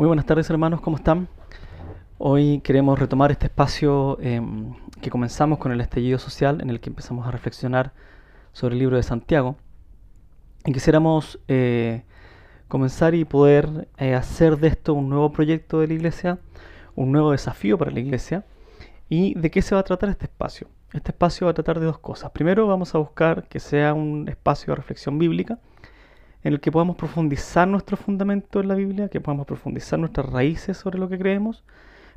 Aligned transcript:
Muy 0.00 0.06
buenas 0.06 0.24
tardes 0.24 0.48
hermanos, 0.48 0.80
¿cómo 0.80 0.96
están? 0.96 1.28
Hoy 2.16 2.60
queremos 2.60 2.98
retomar 2.98 3.30
este 3.32 3.48
espacio 3.48 4.18
em, 4.22 4.72
que 5.02 5.10
comenzamos 5.10 5.58
con 5.58 5.72
el 5.72 5.80
estallido 5.82 6.18
social 6.18 6.62
en 6.62 6.70
el 6.70 6.80
que 6.80 6.88
empezamos 6.88 7.28
a 7.28 7.30
reflexionar 7.30 7.92
sobre 8.54 8.76
el 8.76 8.78
libro 8.78 8.96
de 8.96 9.02
Santiago. 9.02 9.56
Y 10.64 10.72
quisiéramos 10.72 11.38
eh, 11.48 12.04
comenzar 12.66 13.14
y 13.14 13.26
poder 13.26 13.88
eh, 13.98 14.14
hacer 14.14 14.56
de 14.56 14.68
esto 14.68 14.94
un 14.94 15.10
nuevo 15.10 15.32
proyecto 15.32 15.80
de 15.80 15.88
la 15.88 15.92
iglesia, 15.92 16.38
un 16.94 17.12
nuevo 17.12 17.32
desafío 17.32 17.76
para 17.76 17.90
la 17.90 18.00
iglesia. 18.00 18.46
¿Y 19.10 19.38
de 19.38 19.50
qué 19.50 19.60
se 19.60 19.74
va 19.74 19.82
a 19.82 19.84
tratar 19.84 20.08
este 20.08 20.24
espacio? 20.24 20.68
Este 20.94 21.10
espacio 21.10 21.46
va 21.46 21.50
a 21.50 21.54
tratar 21.54 21.78
de 21.78 21.84
dos 21.84 21.98
cosas. 21.98 22.30
Primero 22.30 22.66
vamos 22.66 22.94
a 22.94 22.98
buscar 22.98 23.48
que 23.48 23.60
sea 23.60 23.92
un 23.92 24.30
espacio 24.30 24.72
de 24.72 24.76
reflexión 24.76 25.18
bíblica 25.18 25.58
en 26.42 26.52
el 26.52 26.60
que 26.60 26.72
podamos 26.72 26.96
profundizar 26.96 27.68
nuestro 27.68 27.96
fundamento 27.96 28.60
en 28.60 28.68
la 28.68 28.74
Biblia, 28.74 29.08
que 29.08 29.20
podamos 29.20 29.46
profundizar 29.46 29.98
nuestras 29.98 30.26
raíces 30.30 30.76
sobre 30.76 30.98
lo 30.98 31.08
que 31.08 31.18
creemos, 31.18 31.64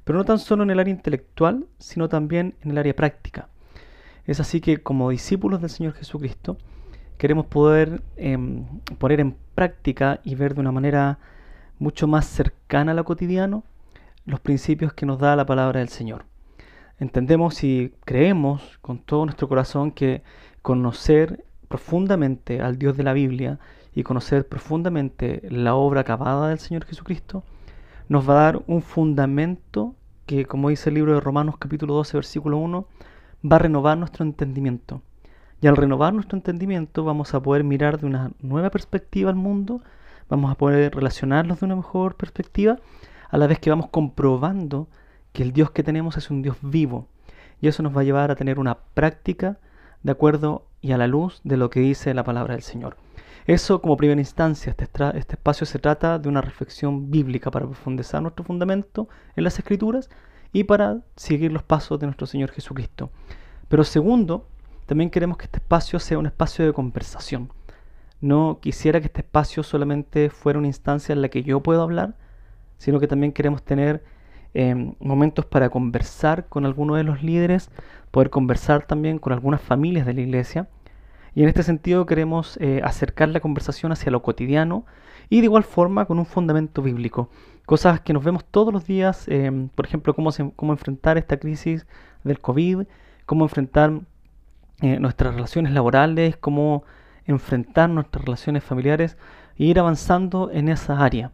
pero 0.04 0.18
no 0.18 0.26
tan 0.26 0.40
solo 0.40 0.64
en 0.64 0.72
el 0.72 0.80
área 0.80 0.94
intelectual, 0.94 1.66
sino 1.78 2.10
también 2.10 2.56
en 2.62 2.72
el 2.72 2.78
área 2.78 2.96
práctica. 2.96 3.50
Es 4.26 4.40
así 4.40 4.62
que 4.62 4.82
como 4.82 5.10
discípulos 5.10 5.62
del 5.62 5.70
Señor 5.70 5.94
Jesucristo, 5.94 6.58
queremos 7.18 7.46
poder 7.48 8.02
em, 8.16 8.66
poner 8.98 9.20
en 9.20 9.36
práctica 9.56 10.20
y 10.24 10.36
ver 10.36 10.56
de 10.56 10.62
una 10.62 10.72
manera 10.72 11.20
mucho 11.80 12.08
más 12.08 12.26
cercana 12.26 12.94
a 12.94 12.96
lo 12.96 13.04
cotidiano 13.04 13.64
los 14.26 14.40
principios 14.40 14.94
que 14.94 15.06
nos 15.06 15.20
da 15.20 15.36
la 15.36 15.46
palabra 15.46 15.80
del 15.80 15.90
Señor. 15.90 16.26
Entendemos 17.00 17.64
y 17.64 17.94
creemos 18.06 18.78
con 18.82 19.00
todo 19.00 19.26
nuestro 19.26 19.50
corazón 19.50 19.92
que 19.92 20.24
conocer 20.62 21.44
profundamente 21.68 22.62
al 22.62 22.78
Dios 22.78 22.96
de 22.96 23.04
la 23.04 23.14
Biblia 23.14 23.60
y 23.96 24.04
conocer 24.04 24.48
profundamente 24.48 25.42
la 25.50 25.76
obra 25.76 26.02
acabada 26.02 26.50
del 26.50 26.60
Señor 26.60 26.86
Jesucristo, 26.86 27.44
nos 28.10 28.28
va 28.28 28.34
a 28.34 28.44
dar 28.44 28.64
un 28.68 28.82
fundamento 28.82 29.96
que, 30.26 30.46
como 30.46 30.70
dice 30.70 30.90
el 30.90 30.96
libro 30.96 31.14
de 31.14 31.20
Romanos 31.20 31.56
capítulo 31.58 31.94
12, 31.96 32.18
versículo 32.18 32.58
1, 32.58 32.88
va 33.50 33.56
a 33.58 33.60
renovar 33.60 33.98
nuestro 33.98 34.26
entendimiento. 34.26 35.02
Y 35.62 35.68
al 35.68 35.78
renovar 35.78 36.14
nuestro 36.14 36.38
entendimiento 36.38 37.04
vamos 37.04 37.34
a 37.34 37.42
poder 37.42 37.64
mirar 37.64 38.00
de 38.00 38.06
una 38.06 38.32
nueva 38.42 38.70
perspectiva 38.70 39.30
al 39.30 39.36
mundo, 39.36 39.82
vamos 40.30 40.52
a 40.52 40.56
poder 40.56 40.94
relacionarnos 40.96 41.60
de 41.60 41.66
una 41.66 41.76
mejor 41.76 42.16
perspectiva, 42.16 42.80
a 43.30 43.38
la 43.38 43.48
vez 43.48 43.60
que 43.60 43.70
vamos 43.70 43.88
comprobando 43.90 44.88
que 45.32 45.44
el 45.44 45.54
Dios 45.54 45.72
que 45.72 45.84
tenemos 45.84 46.18
es 46.18 46.30
un 46.30 46.42
Dios 46.42 46.58
vivo. 46.62 47.08
Y 47.62 47.68
eso 47.68 47.82
nos 47.82 47.96
va 47.96 48.02
a 48.02 48.04
llevar 48.04 48.30
a 48.30 48.36
tener 48.36 48.60
una 48.60 48.78
práctica 48.94 49.58
de 50.04 50.12
acuerdo 50.12 50.66
y 50.82 50.92
a 50.92 50.98
la 50.98 51.08
luz 51.08 51.40
de 51.44 51.58
lo 51.58 51.70
que 51.70 51.80
dice 51.80 52.14
la 52.14 52.24
palabra 52.24 52.54
del 52.54 52.64
Señor. 52.64 52.98
Eso 53.46 53.82
como 53.82 53.98
primera 53.98 54.22
instancia, 54.22 54.70
este, 54.70 54.86
este, 55.18 55.36
espacio 55.36 55.66
se 55.66 55.80
trata 55.80 56.18
de 56.18 56.30
una 56.30 56.42
reflexión 56.42 57.12
bíblica 57.12 57.52
para 57.52 57.66
profundizar 57.66 58.22
nuestro 58.22 58.46
fundamento 58.46 59.10
en 59.36 59.44
las 59.44 59.60
escrituras 59.60 60.10
y 60.54 60.64
para 60.64 61.02
seguir 61.18 61.52
los 61.52 61.64
pasos 61.64 62.00
de 62.00 62.06
nuestro 62.08 62.26
Señor 62.26 62.52
Jesucristo. 62.52 63.10
Pero 63.68 63.84
segundo, 63.84 64.48
también 64.86 65.10
queremos 65.10 65.38
que 65.38 65.46
este 65.46 65.58
espacio 65.58 66.00
sea 66.00 66.20
un 66.20 66.26
espacio 66.26 66.66
de 66.66 66.72
conversación. 66.72 67.52
No 68.22 68.60
quisiera 68.62 69.02
que 69.02 69.08
este 69.08 69.22
espacio 69.22 69.62
solamente 69.64 70.30
fuera 70.30 70.60
una 70.60 70.68
instancia 70.68 71.12
en 71.12 71.22
la 71.22 71.28
que 71.28 71.44
yo 71.44 71.62
pueda 71.62 71.84
hablar, 71.84 72.16
sino 72.78 73.00
que 73.02 73.08
también 73.08 73.34
queremos 73.34 73.64
tener 73.64 74.04
em, 74.54 74.94
momentos 75.00 75.46
para 75.46 75.70
conversar 75.70 76.48
con 76.48 76.66
algunos 76.66 76.96
de 76.96 77.04
los 77.04 77.24
líderes, 77.24 77.70
poder 78.12 78.30
conversar 78.30 78.86
también 78.86 79.20
con 79.20 79.34
algunas 79.34 79.62
familias 79.62 80.06
de 80.06 80.14
la 80.14 80.22
iglesia 80.22 80.70
y 81.36 81.42
en 81.44 81.50
este 81.50 81.64
sentido 81.64 82.06
queremos 82.06 82.58
eh, 82.62 82.82
acercar 82.84 83.30
la 83.30 83.40
conversación 83.40 83.92
hacia 83.92 84.12
lo 84.12 84.22
cotidiano 84.22 84.86
y 85.30 85.40
de 85.40 85.46
igual 85.46 85.64
forma 85.64 86.06
con 86.06 86.20
un 86.20 86.26
fundamento 86.26 86.82
bíblico. 86.82 87.30
Cosas 87.66 88.02
que 88.02 88.14
nos 88.14 88.24
vemos 88.24 88.46
todos 88.46 88.74
los 88.74 88.86
días, 88.86 89.28
em, 89.28 89.70
por 89.70 89.86
ejemplo, 89.86 90.14
cómo, 90.14 90.30
cómo 90.56 90.74
enfrentar 90.74 91.18
esta 91.18 91.38
crisis 91.38 91.88
del 92.24 92.40
COVID, 92.40 92.86
cómo 93.26 93.46
enfrentar 93.46 94.02
eh, 94.82 95.00
nuestras 95.00 95.34
relaciones 95.34 95.72
laborales, 95.72 96.38
cómo 96.38 96.84
enfrentar 97.26 97.90
nuestras 97.90 98.26
relaciones 98.26 98.64
familiares 98.64 99.18
e 99.58 99.66
ir 99.66 99.80
avanzando 99.80 100.52
en 100.52 100.70
esa 100.70 101.00
área. 101.00 101.32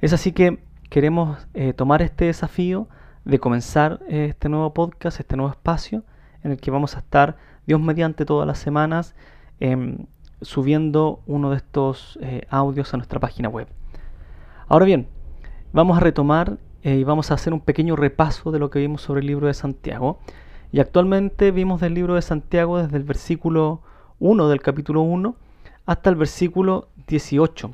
Es 0.00 0.12
así 0.12 0.32
que 0.32 0.58
queremos 0.90 1.46
eh, 1.54 1.72
tomar 1.72 2.02
este 2.02 2.26
desafío 2.26 2.88
de 3.24 3.38
comenzar 3.38 4.00
este 4.08 4.48
nuevo 4.48 4.74
podcast, 4.74 5.20
este 5.20 5.36
nuevo 5.36 5.52
espacio 5.52 6.04
en 6.42 6.52
el 6.52 6.56
que 6.58 6.70
vamos 6.70 6.96
a 6.96 7.00
estar 7.00 7.36
Dios 7.66 7.80
mediante 7.80 8.24
todas 8.24 8.46
las 8.46 8.58
semanas 8.58 9.14
em, 9.60 10.06
subiendo 10.42 11.20
uno 11.26 11.50
de 11.50 11.56
estos 11.56 12.18
eh, 12.22 12.46
audios 12.50 12.92
a 12.94 12.96
nuestra 12.96 13.20
página 13.20 13.48
web. 13.48 13.68
Ahora 14.68 14.86
bien, 14.86 15.08
vamos 15.72 15.96
a 15.96 16.00
retomar 16.00 16.58
eh, 16.82 16.96
y 16.96 17.04
vamos 17.04 17.30
a 17.30 17.34
hacer 17.34 17.52
un 17.52 17.60
pequeño 17.60 17.96
repaso 17.96 18.50
de 18.50 18.58
lo 18.58 18.70
que 18.70 18.78
vimos 18.78 19.02
sobre 19.02 19.20
el 19.20 19.26
libro 19.26 19.46
de 19.46 19.54
Santiago. 19.54 20.18
Y 20.72 20.80
actualmente 20.80 21.50
vimos 21.50 21.80
del 21.80 21.94
libro 21.94 22.14
de 22.14 22.22
Santiago 22.22 22.78
desde 22.78 22.96
el 22.96 23.04
versículo 23.04 23.82
1 24.20 24.48
del 24.48 24.62
capítulo 24.62 25.02
1 25.02 25.34
hasta 25.86 26.10
el 26.10 26.16
versículo 26.16 26.88
18. 27.08 27.72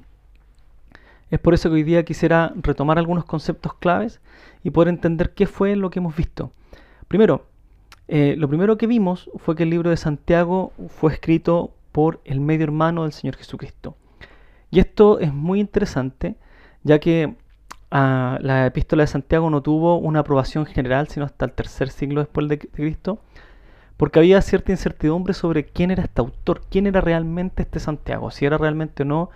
Es 1.30 1.40
por 1.40 1.54
eso 1.54 1.68
que 1.68 1.74
hoy 1.74 1.82
día 1.82 2.04
quisiera 2.04 2.52
retomar 2.56 2.98
algunos 2.98 3.24
conceptos 3.24 3.74
claves 3.74 4.20
y 4.62 4.70
poder 4.70 4.88
entender 4.88 5.34
qué 5.34 5.46
fue 5.46 5.76
lo 5.76 5.90
que 5.90 5.98
hemos 5.98 6.16
visto. 6.16 6.52
Primero, 7.08 7.46
eh, 8.08 8.34
lo 8.38 8.48
primero 8.48 8.78
que 8.78 8.86
vimos 8.86 9.30
fue 9.36 9.56
que 9.56 9.64
el 9.64 9.70
libro 9.70 9.90
de 9.90 9.96
Santiago 9.96 10.72
fue 10.88 11.12
escrito 11.12 11.72
por 11.92 12.20
el 12.24 12.40
medio 12.40 12.64
hermano 12.64 13.02
del 13.02 13.12
Señor 13.12 13.36
Jesucristo. 13.36 13.96
Y 14.70 14.80
esto 14.80 15.18
es 15.18 15.32
muy 15.32 15.60
interesante, 15.60 16.36
ya 16.82 16.98
que 16.98 17.36
ah, 17.90 18.38
la 18.42 18.66
epístola 18.66 19.02
de 19.02 19.08
Santiago 19.08 19.50
no 19.50 19.62
tuvo 19.62 19.96
una 19.98 20.20
aprobación 20.20 20.66
general, 20.66 21.08
sino 21.08 21.24
hasta 21.24 21.46
el 21.46 21.52
tercer 21.52 21.88
siglo 21.88 22.20
después 22.20 22.48
de, 22.48 22.58
Cristo, 22.58 23.18
porque 23.96 24.18
había 24.18 24.42
cierta 24.42 24.72
incertidumbre 24.72 25.34
sobre 25.34 25.64
quién 25.64 25.90
era 25.90 26.04
este 26.04 26.20
autor, 26.20 26.62
quién 26.70 26.86
era 26.86 27.00
realmente 27.00 27.62
este 27.62 27.80
Santiago, 27.80 28.30
si 28.30 28.44
era 28.44 28.58
realmente 28.58 29.02
o 29.02 29.06
no 29.06 29.30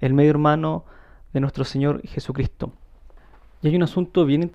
el 0.00 0.14
medio 0.14 0.30
hermano 0.30 0.84
de 1.32 1.40
nuestro 1.40 1.64
Señor 1.64 2.02
Jesucristo. 2.06 2.72
Y 3.62 3.68
hay 3.68 3.76
un 3.76 3.82
asunto 3.82 4.24
bien 4.24 4.50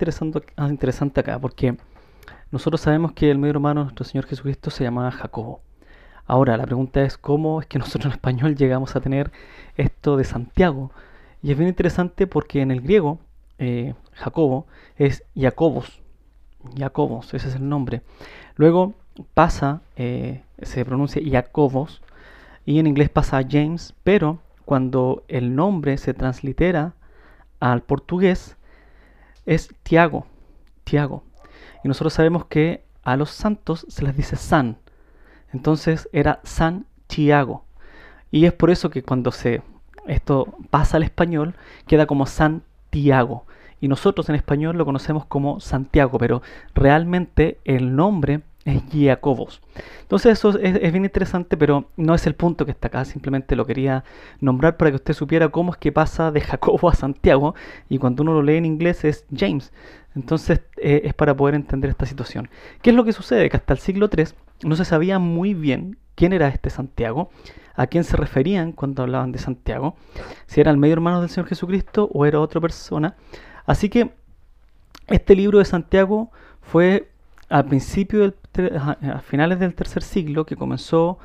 ah, 0.58 0.68
interesante 0.70 1.20
acá, 1.20 1.40
porque 1.40 1.78
nosotros 2.52 2.82
sabemos 2.82 3.14
que 3.14 3.32
el 3.32 3.38
medio 3.38 3.52
hermano 3.52 3.84
nuestro 3.84 4.06
Señor 4.06 4.26
Jesucristo 4.26 4.70
se 4.70 4.84
llamaba 4.84 5.12
Jacobo. 5.12 5.62
Ahora, 6.28 6.58
la 6.58 6.66
pregunta 6.66 7.04
es 7.04 7.18
cómo 7.18 7.62
es 7.62 7.68
que 7.68 7.78
nosotros 7.80 8.06
en 8.06 8.12
español 8.12 8.56
llegamos 8.56 8.96
a 8.96 9.02
tener 9.02 9.32
esto 9.78 10.18
de 10.18 10.24
Santiago. 10.24 10.92
Y 11.44 11.52
es 11.52 11.58
bien 11.58 11.70
interesante 11.70 12.26
porque 12.26 12.62
en 12.62 12.72
el 12.72 12.82
griego, 12.82 13.20
eh, 13.60 13.94
Jacobo 14.14 14.66
es 14.98 15.24
Jacobos. 15.36 16.02
Jacobos, 16.78 17.34
ese 17.34 17.50
es 17.50 17.56
el 17.56 17.70
nombre. 17.70 18.02
Luego 18.56 18.96
pasa, 19.34 19.82
eh, 19.96 20.44
se 20.62 20.84
pronuncia 20.84 21.22
Jacobos, 21.30 22.02
y 22.66 22.80
en 22.80 22.88
inglés 22.88 23.10
pasa 23.10 23.42
James, 23.48 23.94
pero 24.04 24.40
cuando 24.66 25.24
el 25.28 25.56
nombre 25.56 25.98
se 25.98 26.14
translitera 26.14 26.94
al 27.60 27.84
portugués, 27.84 28.58
es 29.46 29.70
Tiago. 29.84 30.26
Tiago. 30.84 31.24
Y 31.86 31.88
nosotros 31.88 32.14
sabemos 32.14 32.46
que 32.46 32.84
a 33.04 33.16
los 33.16 33.30
santos 33.30 33.86
se 33.90 34.04
les 34.04 34.18
dice 34.18 34.38
San. 34.38 34.80
Entonces 35.54 36.10
era 36.12 36.40
San 36.42 36.88
Tiago. 37.06 37.64
Y 38.32 38.46
es 38.46 38.54
por 38.54 38.72
eso 38.72 38.90
que 38.90 39.04
cuando 39.04 39.32
se 39.32 39.62
esto 40.08 40.58
pasa 40.72 40.98
al 40.98 41.04
español, 41.04 41.54
queda 41.86 42.08
como 42.08 42.26
Santiago. 42.26 43.46
Y 43.80 43.88
nosotros 43.88 44.28
en 44.30 44.34
español 44.34 44.80
lo 44.80 44.86
conocemos 44.86 45.28
como 45.28 45.60
Santiago, 45.60 46.18
pero 46.18 46.42
realmente 46.74 47.60
el 47.66 47.96
nombre 47.96 48.42
es 48.66 48.82
Jacobos. 48.92 49.62
Entonces 50.02 50.34
eso 50.34 50.58
es, 50.60 50.92
bien 50.92 51.06
interesante, 51.06 51.56
pero 51.56 51.86
no 51.96 52.16
es 52.16 52.26
el 52.26 52.34
punto 52.34 52.66
que 52.66 52.72
está 52.72 52.88
acá, 52.88 53.06
simplemente 53.06 53.56
lo 53.56 53.66
quería 53.66 54.04
nombrar 54.42 54.76
para 54.76 54.90
que 54.90 54.96
usted 54.96 55.14
supiera 55.14 55.50
cómo 55.50 55.72
es 55.72 55.78
que 55.78 55.92
pasa 55.92 56.32
de 56.32 56.42
Jacobo 56.42 56.90
a 56.90 56.96
Santiago, 56.96 57.56
y 57.90 58.00
cuando 58.00 58.24
uno 58.24 58.34
lo 58.34 58.42
lee 58.42 58.58
en 58.58 58.66
inglés 58.66 59.06
es 59.06 59.26
James. 59.36 59.72
Entonces 60.16 60.62
eh, 60.78 61.02
es 61.06 61.14
para 61.14 61.36
poder 61.36 61.56
entender 61.56 61.92
esta 61.92 62.06
situación. 62.06 62.50
¿Qué 62.82 62.90
es 62.90 62.96
lo 62.96 63.04
que 63.04 63.14
sucede? 63.14 63.50
Que 63.50 63.58
hasta 63.58 63.74
el 63.74 63.80
siglo 63.80 64.10
III 64.12 64.26
no 64.64 64.76
se 64.76 64.86
sabía 64.86 65.20
muy 65.20 65.54
bien 65.54 65.98
quién 66.16 66.34
era 66.34 66.48
este 66.48 66.70
Santiago, 66.70 67.30
a 67.76 67.88
quién 67.88 68.04
se 68.04 68.18
referían 68.18 68.72
cuando 68.72 69.04
hablaban 69.04 69.32
de 69.32 69.40
Santiago, 69.40 69.96
si 70.48 70.62
era 70.62 70.72
el 70.72 70.78
medio 70.78 70.94
hermano 70.94 71.20
del 71.20 71.30
Señor 71.30 71.50
Jesucristo 71.50 72.10
o 72.14 72.26
era 72.26 72.40
otra 72.40 72.62
persona. 72.62 73.16
Así 73.66 73.90
que 73.90 74.12
este 75.08 75.36
libro 75.36 75.60
de 75.60 75.66
Santiago 75.66 76.32
fue 76.62 77.10
al 77.50 77.66
principio, 77.66 78.22
del, 78.22 78.36
a 78.58 79.20
finales 79.20 79.60
del 79.60 79.76
tercer 79.76 80.04
siglo, 80.04 80.46
que 80.46 80.56
comenzó 80.56 81.20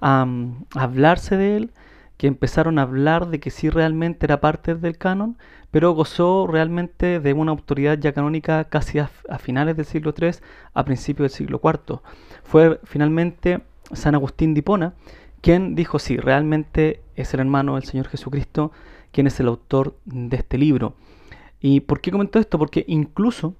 a, 0.00 0.26
a 0.74 0.82
hablarse 0.82 1.36
de 1.36 1.56
él 1.56 1.70
que 2.16 2.26
empezaron 2.26 2.78
a 2.78 2.82
hablar 2.82 3.28
de 3.28 3.40
que 3.40 3.50
sí 3.50 3.68
realmente 3.68 4.26
era 4.26 4.40
parte 4.40 4.74
del 4.74 4.96
canon, 4.96 5.36
pero 5.70 5.92
gozó 5.92 6.46
realmente 6.46 7.20
de 7.20 7.32
una 7.34 7.52
autoridad 7.52 7.98
ya 7.98 8.12
canónica 8.12 8.64
casi 8.64 8.98
a, 8.98 9.08
finales 9.38 9.76
del 9.76 9.84
siglo 9.84 10.14
III, 10.18 10.30
a 10.72 10.84
principios 10.84 11.30
del 11.30 11.36
siglo 11.36 11.60
IV. 11.62 12.00
Fue 12.44 12.80
finalmente 12.84 13.60
San 13.92 14.14
Agustín 14.14 14.54
de 14.54 14.60
Hipona 14.60 14.94
quien 15.42 15.74
dijo 15.74 15.98
sí, 15.98 16.16
realmente 16.16 17.02
es 17.14 17.34
el 17.34 17.40
hermano 17.40 17.74
del 17.74 17.84
Señor 17.84 18.08
Jesucristo 18.08 18.72
quien 19.12 19.26
es 19.26 19.38
el 19.38 19.48
autor 19.48 19.96
de 20.04 20.36
este 20.36 20.58
libro. 20.58 20.94
¿Y 21.60 21.80
por 21.80 22.00
qué 22.00 22.10
comento 22.10 22.38
esto? 22.38 22.58
Porque 22.58 22.84
incluso, 22.88 23.54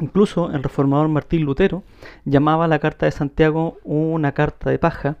incluso 0.00 0.50
el 0.50 0.62
reformador 0.62 1.08
Martín 1.08 1.44
Lutero 1.44 1.82
llamaba 2.24 2.68
la 2.68 2.78
carta 2.78 3.06
de 3.06 3.12
Santiago 3.12 3.78
una 3.84 4.32
carta 4.32 4.70
de 4.70 4.78
paja, 4.78 5.16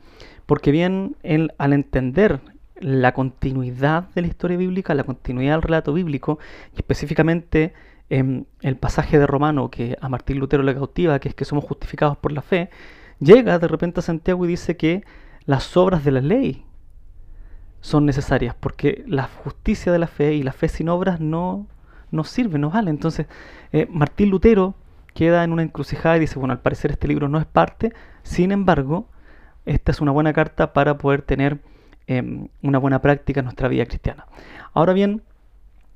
porque 0.46 0.70
bien 0.70 1.16
él, 1.22 1.52
al 1.58 1.72
entender 1.72 2.40
la 2.78 3.12
continuidad 3.12 4.08
de 4.14 4.22
la 4.22 4.26
historia 4.26 4.56
bíblica, 4.56 4.94
la 4.94 5.04
continuidad 5.04 5.54
del 5.54 5.62
relato 5.62 5.92
bíblico, 5.92 6.38
y 6.74 6.76
específicamente 6.76 7.72
en 8.10 8.46
el 8.60 8.76
pasaje 8.76 9.18
de 9.18 9.26
Romano 9.26 9.70
que 9.70 9.96
a 10.00 10.08
Martín 10.08 10.38
Lutero 10.38 10.62
le 10.62 10.74
cautiva, 10.74 11.18
que 11.18 11.28
es 11.28 11.34
que 11.34 11.44
somos 11.44 11.64
justificados 11.64 12.16
por 12.16 12.32
la 12.32 12.42
fe, 12.42 12.70
llega 13.18 13.58
de 13.58 13.68
repente 13.68 14.00
a 14.00 14.02
Santiago 14.02 14.44
y 14.44 14.48
dice 14.48 14.76
que 14.76 15.04
las 15.46 15.76
obras 15.76 16.04
de 16.04 16.12
la 16.12 16.20
ley 16.20 16.64
son 17.80 18.04
necesarias, 18.04 18.54
porque 18.58 19.04
la 19.06 19.24
justicia 19.28 19.92
de 19.92 19.98
la 19.98 20.06
fe 20.06 20.34
y 20.34 20.42
la 20.42 20.52
fe 20.52 20.68
sin 20.68 20.88
obras 20.88 21.20
no, 21.20 21.66
no 22.10 22.24
sirve, 22.24 22.58
no 22.58 22.70
vale. 22.70 22.90
Entonces, 22.90 23.26
eh, 23.72 23.86
Martín 23.90 24.30
Lutero 24.30 24.74
queda 25.14 25.44
en 25.44 25.52
una 25.52 25.62
encrucijada 25.62 26.16
y 26.16 26.20
dice, 26.20 26.38
bueno, 26.38 26.52
al 26.52 26.60
parecer 26.60 26.90
este 26.90 27.08
libro 27.08 27.28
no 27.28 27.38
es 27.38 27.46
parte, 27.46 27.92
sin 28.22 28.52
embargo, 28.52 29.08
esta 29.64 29.90
es 29.90 30.00
una 30.00 30.12
buena 30.12 30.32
carta 30.32 30.72
para 30.72 30.98
poder 30.98 31.22
tener 31.22 31.58
em, 32.06 32.48
una 32.62 32.78
buena 32.78 33.00
práctica 33.00 33.40
en 33.40 33.44
nuestra 33.44 33.68
vida 33.68 33.86
cristiana. 33.86 34.26
Ahora 34.74 34.92
bien, 34.92 35.22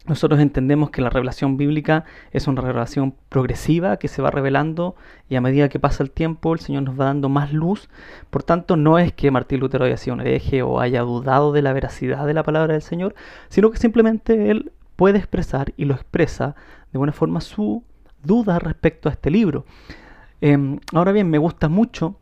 nosotros 0.07 0.41
entendemos 0.41 0.91
que 0.91 1.03
la 1.03 1.11
revelación 1.11 1.59
bíblica 1.59 2.05
es 2.33 2.49
una 2.49 2.62
revelación 2.62 3.15
progresiva 3.29 3.99
que 3.99 4.09
se 4.09 4.23
va 4.23 4.31
revelando 4.31 4.97
y 5.29 5.37
a 5.37 5.43
medida 5.43 5.69
que 5.69 5.79
pasa 5.79 6.03
el 6.03 6.11
tiempo 6.11 6.55
el 6.55 6.61
Señor 6.61 6.85
nos 6.85 6.99
va 6.99 7.05
dando 7.05 7.29
más 7.29 7.53
luz. 7.53 7.91
Por 8.31 8.43
tanto, 8.43 8.77
no 8.77 8.99
es 8.99 9.12
que 9.12 9.31
Martín 9.31 9.61
Lutero 9.61 9.85
haya 9.85 9.99
sido 9.99 10.15
un 10.15 10.23
hereje 10.23 10.62
o 10.62 10.81
haya 10.81 11.03
dudado 11.03 11.53
de 11.53 11.61
la 11.61 11.75
veracidad 11.75 12.27
de 12.27 12.35
la 12.35 12.43
palabra 12.43 12.73
del 12.73 12.83
Señor, 12.83 13.15
sino 13.51 13.71
que 13.71 13.77
simplemente 13.77 14.51
él 14.51 14.73
puede 15.00 15.17
expresar 15.17 15.73
y 15.79 15.87
lo 15.87 15.94
expresa 15.94 16.55
de 16.93 16.99
buena 16.99 17.14
forma 17.14 17.41
su 17.41 17.82
duda 18.23 18.58
respecto 18.58 19.08
a 19.08 19.12
este 19.12 19.31
libro. 19.31 19.64
Em, 20.43 20.79
ahora 20.93 21.11
bien, 21.12 21.31
me 21.31 21.38
gusta 21.38 21.70
mucho 21.70 22.17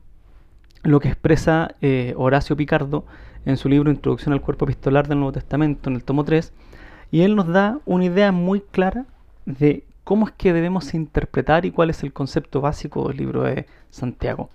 lo 0.84 1.00
que 1.00 1.08
expresa 1.08 1.74
eh, 1.80 2.14
Horacio 2.16 2.56
Picardo 2.56 3.04
en 3.44 3.56
su 3.56 3.68
libro 3.68 3.90
Introducción 3.90 4.32
al 4.32 4.42
Cuerpo 4.42 4.64
Epistolar 4.64 5.08
del 5.08 5.18
Nuevo 5.18 5.32
Testamento, 5.32 5.90
en 5.90 5.96
el 5.96 6.04
tomo 6.04 6.24
3, 6.24 6.52
y 7.10 7.22
él 7.22 7.34
nos 7.34 7.48
da 7.48 7.80
una 7.84 8.04
idea 8.04 8.30
muy 8.30 8.60
clara 8.60 9.06
de 9.44 9.82
cómo 10.04 10.28
es 10.28 10.32
que 10.34 10.52
debemos 10.52 10.94
interpretar 10.94 11.64
y 11.64 11.72
cuál 11.72 11.90
es 11.90 12.04
el 12.04 12.12
concepto 12.12 12.60
básico 12.60 13.08
del 13.08 13.16
libro 13.16 13.42
de 13.42 13.66
Santiago. 13.90 14.50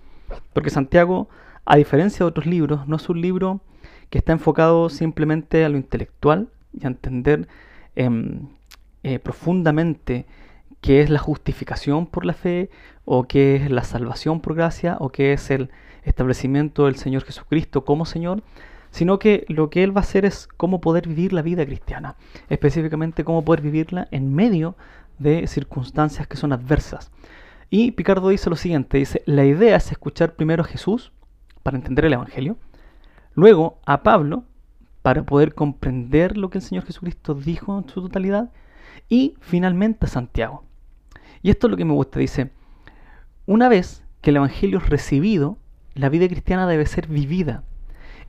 Porque 0.54 0.70
Santiago, 0.70 1.28
a 1.66 1.76
diferencia 1.76 2.20
de 2.20 2.30
otros 2.30 2.46
libros, 2.46 2.88
no 2.88 2.96
es 2.96 3.06
un 3.10 3.20
libro 3.20 3.60
que 4.08 4.16
está 4.16 4.32
enfocado 4.32 4.88
simplemente 4.88 5.62
a 5.62 5.68
lo 5.68 5.76
intelectual 5.76 6.48
y 6.72 6.86
a 6.86 6.88
entender 6.88 7.48
eh, 7.96 9.18
profundamente 9.20 10.26
qué 10.80 11.00
es 11.00 11.10
la 11.10 11.18
justificación 11.18 12.06
por 12.06 12.24
la 12.24 12.34
fe, 12.34 12.70
o 13.04 13.24
qué 13.24 13.56
es 13.56 13.70
la 13.70 13.84
salvación 13.84 14.40
por 14.40 14.54
gracia, 14.54 14.96
o 15.00 15.10
qué 15.10 15.32
es 15.32 15.50
el 15.50 15.70
establecimiento 16.04 16.86
del 16.86 16.96
Señor 16.96 17.24
Jesucristo 17.24 17.84
como 17.84 18.04
Señor, 18.04 18.42
sino 18.90 19.18
que 19.18 19.44
lo 19.48 19.70
que 19.70 19.82
él 19.82 19.96
va 19.96 20.02
a 20.02 20.04
hacer 20.04 20.24
es 20.24 20.46
cómo 20.56 20.80
poder 20.80 21.08
vivir 21.08 21.32
la 21.32 21.42
vida 21.42 21.64
cristiana, 21.66 22.16
específicamente 22.48 23.24
cómo 23.24 23.44
poder 23.44 23.62
vivirla 23.62 24.08
en 24.10 24.34
medio 24.34 24.76
de 25.18 25.46
circunstancias 25.46 26.26
que 26.26 26.36
son 26.36 26.52
adversas. 26.52 27.10
Y 27.70 27.92
Picardo 27.92 28.28
dice 28.28 28.50
lo 28.50 28.56
siguiente, 28.56 28.98
dice, 28.98 29.22
la 29.26 29.44
idea 29.44 29.76
es 29.76 29.90
escuchar 29.90 30.34
primero 30.34 30.62
a 30.62 30.66
Jesús 30.66 31.12
para 31.62 31.76
entender 31.76 32.04
el 32.04 32.12
Evangelio, 32.12 32.56
luego 33.34 33.78
a 33.84 34.02
Pablo 34.02 34.44
para 35.04 35.22
poder 35.22 35.54
comprender 35.54 36.38
lo 36.38 36.48
que 36.48 36.56
el 36.56 36.64
Señor 36.64 36.86
Jesucristo 36.86 37.34
dijo 37.34 37.78
en 37.78 37.86
su 37.86 38.00
totalidad, 38.00 38.50
y 39.10 39.34
finalmente 39.42 40.06
a 40.06 40.08
Santiago. 40.08 40.64
Y 41.42 41.50
esto 41.50 41.66
es 41.66 41.72
lo 41.72 41.76
que 41.76 41.84
me 41.84 41.92
gusta, 41.92 42.18
dice, 42.18 42.52
una 43.44 43.68
vez 43.68 44.02
que 44.22 44.30
el 44.30 44.36
Evangelio 44.36 44.78
es 44.78 44.88
recibido, 44.88 45.58
la 45.92 46.08
vida 46.08 46.26
cristiana 46.26 46.66
debe 46.66 46.86
ser 46.86 47.08
vivida 47.08 47.64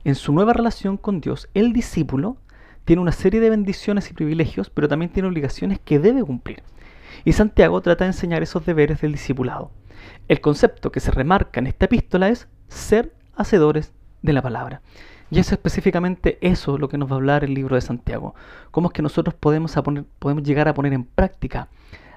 en 0.04 0.16
su 0.16 0.34
nueva 0.34 0.52
relación 0.52 0.98
con 0.98 1.22
Dios, 1.22 1.48
el 1.54 1.72
discípulo 1.72 2.36
tiene 2.84 3.00
una 3.00 3.12
serie 3.12 3.40
de 3.40 3.48
bendiciones 3.48 4.10
y 4.10 4.12
privilegios, 4.12 4.68
pero 4.68 4.86
también 4.86 5.10
tiene 5.10 5.30
obligaciones 5.30 5.78
que 5.80 5.98
debe 5.98 6.22
cumplir. 6.24 6.62
Y 7.24 7.32
Santiago 7.32 7.80
trata 7.80 8.04
de 8.04 8.10
enseñar 8.10 8.42
esos 8.42 8.66
deberes 8.66 9.00
del 9.00 9.12
discipulado. 9.12 9.70
El 10.28 10.42
concepto 10.42 10.92
que 10.92 11.00
se 11.00 11.10
remarca 11.10 11.58
en 11.58 11.68
esta 11.68 11.86
epístola 11.86 12.28
es 12.28 12.48
ser 12.68 13.14
hacedores 13.34 13.94
de 14.20 14.34
la 14.34 14.42
palabra. 14.42 14.82
Y 15.30 15.38
es 15.40 15.50
específicamente 15.50 16.38
eso 16.40 16.78
lo 16.78 16.88
que 16.88 16.98
nos 16.98 17.10
va 17.10 17.14
a 17.14 17.16
hablar 17.16 17.44
el 17.44 17.54
libro 17.54 17.74
de 17.74 17.80
Santiago. 17.80 18.34
Cómo 18.70 18.88
es 18.88 18.92
que 18.92 19.02
nosotros 19.02 19.34
podemos, 19.34 19.74
podemos 20.18 20.44
llegar 20.44 20.68
a 20.68 20.74
poner 20.74 20.92
en 20.92 21.04
práctica 21.04 21.68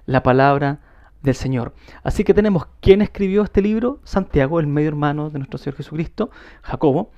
la 0.06 0.24
palabra 0.24 0.80
del 1.22 1.36
Señor. 1.36 1.74
Así 2.04 2.24
que 2.24 2.34
tenemos 2.34 2.68
quién 2.80 3.02
escribió 3.02 3.44
este 3.44 3.62
libro, 3.62 4.00
Santiago, 4.04 4.60
el 4.60 4.68
medio 4.68 4.90
hermano 4.90 5.30
de 5.30 5.40
nuestro 5.40 5.58
Señor 5.58 5.76
Jesucristo, 5.76 6.30
Jacobo, 6.62 7.12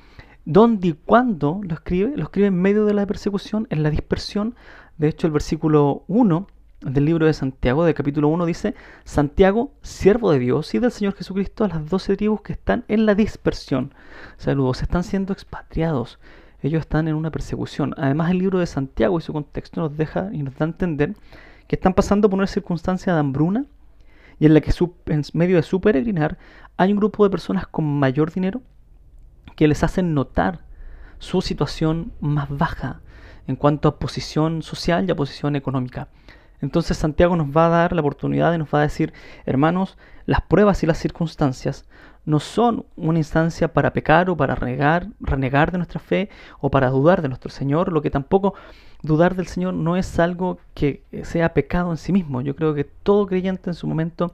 ¿Dónde 0.45 0.87
y 0.87 0.93
cuándo 0.93 1.61
lo 1.63 1.75
escribe? 1.75 2.17
Lo 2.17 2.23
escribe 2.23 2.47
en 2.47 2.59
medio 2.59 2.85
de 2.85 2.95
la 2.95 3.05
persecución, 3.05 3.67
en 3.69 3.83
la 3.83 3.91
dispersión. 3.91 4.55
De 4.97 5.07
hecho, 5.07 5.27
el 5.27 5.33
versículo 5.33 6.03
1 6.07 6.47
del 6.81 7.05
libro 7.05 7.25
de 7.25 7.33
Santiago, 7.33 7.85
del 7.85 7.93
capítulo 7.93 8.27
1, 8.29 8.45
dice, 8.45 8.73
Santiago, 9.03 9.71
siervo 9.81 10.31
de 10.31 10.39
Dios 10.39 10.73
y 10.73 10.79
del 10.79 10.91
Señor 10.91 11.13
Jesucristo, 11.15 11.63
a 11.63 11.67
las 11.67 11.89
doce 11.89 12.17
tribus 12.17 12.41
que 12.41 12.53
están 12.53 12.83
en 12.87 13.05
la 13.05 13.15
dispersión. 13.15 13.93
Saludos, 14.37 14.81
están 14.81 15.03
siendo 15.03 15.31
expatriados. 15.33 16.19
Ellos 16.63 16.81
están 16.81 17.07
en 17.07 17.15
una 17.15 17.31
persecución. 17.31 17.93
Además, 17.97 18.31
el 18.31 18.39
libro 18.39 18.59
de 18.59 18.65
Santiago 18.65 19.17
y 19.17 19.21
su 19.21 19.33
contexto 19.33 19.81
nos 19.81 19.95
deja 19.95 20.29
y 20.33 20.43
nos 20.43 20.55
da 20.57 20.65
a 20.65 20.69
entender 20.69 21.15
que 21.67 21.75
están 21.75 21.93
pasando 21.93 22.29
por 22.29 22.37
una 22.37 22.47
circunstancia 22.47 23.13
de 23.13 23.19
hambruna 23.19 23.65
y 24.39 24.45
en 24.47 24.53
la 24.53 24.61
que 24.61 24.71
en 25.05 25.21
medio 25.33 25.57
de 25.57 25.63
su 25.63 25.81
peregrinar 25.81 26.37
hay 26.77 26.91
un 26.91 26.97
grupo 26.97 27.23
de 27.23 27.29
personas 27.29 27.67
con 27.67 27.85
mayor 27.85 28.31
dinero 28.31 28.61
que 29.55 29.67
les 29.67 29.83
hacen 29.83 30.13
notar 30.13 30.65
su 31.19 31.41
situación 31.41 32.11
más 32.19 32.49
baja 32.49 33.01
en 33.47 33.55
cuanto 33.55 33.87
a 33.87 33.99
posición 33.99 34.63
social 34.63 35.07
y 35.07 35.11
a 35.11 35.15
posición 35.15 35.55
económica. 35.55 36.07
Entonces 36.61 36.97
Santiago 36.97 37.35
nos 37.35 37.55
va 37.55 37.67
a 37.67 37.69
dar 37.69 37.93
la 37.93 38.01
oportunidad 38.01 38.53
y 38.53 38.57
nos 38.57 38.73
va 38.73 38.79
a 38.79 38.83
decir, 38.83 39.13
hermanos, 39.45 39.97
las 40.25 40.41
pruebas 40.41 40.83
y 40.83 40.87
las 40.87 40.97
circunstancias 40.97 41.85
no 42.23 42.39
son 42.39 42.85
una 42.95 43.17
instancia 43.17 43.73
para 43.73 43.93
pecar 43.93 44.29
o 44.29 44.37
para 44.37 44.53
renegar, 44.53 45.07
renegar 45.19 45.71
de 45.71 45.79
nuestra 45.79 45.99
fe 45.99 46.29
o 46.59 46.69
para 46.69 46.89
dudar 46.89 47.21
de 47.21 47.29
nuestro 47.29 47.49
Señor, 47.49 47.91
lo 47.91 48.01
que 48.01 48.11
tampoco 48.11 48.53
dudar 49.01 49.35
del 49.35 49.47
Señor 49.47 49.73
no 49.73 49.97
es 49.97 50.19
algo 50.19 50.59
que 50.75 51.03
sea 51.23 51.53
pecado 51.53 51.91
en 51.91 51.97
sí 51.97 52.13
mismo. 52.13 52.41
Yo 52.41 52.55
creo 52.55 52.75
que 52.75 52.83
todo 52.83 53.25
creyente 53.25 53.71
en 53.71 53.73
su 53.73 53.87
momento 53.87 54.33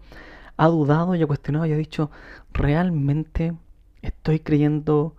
ha 0.58 0.68
dudado 0.68 1.16
y 1.16 1.24
ha 1.24 1.28
cuestionado 1.28 1.66
y 1.66 1.72
ha 1.72 1.78
dicho, 1.78 2.12
¿realmente 2.52 3.54
estoy 4.02 4.40
creyendo 4.40 5.16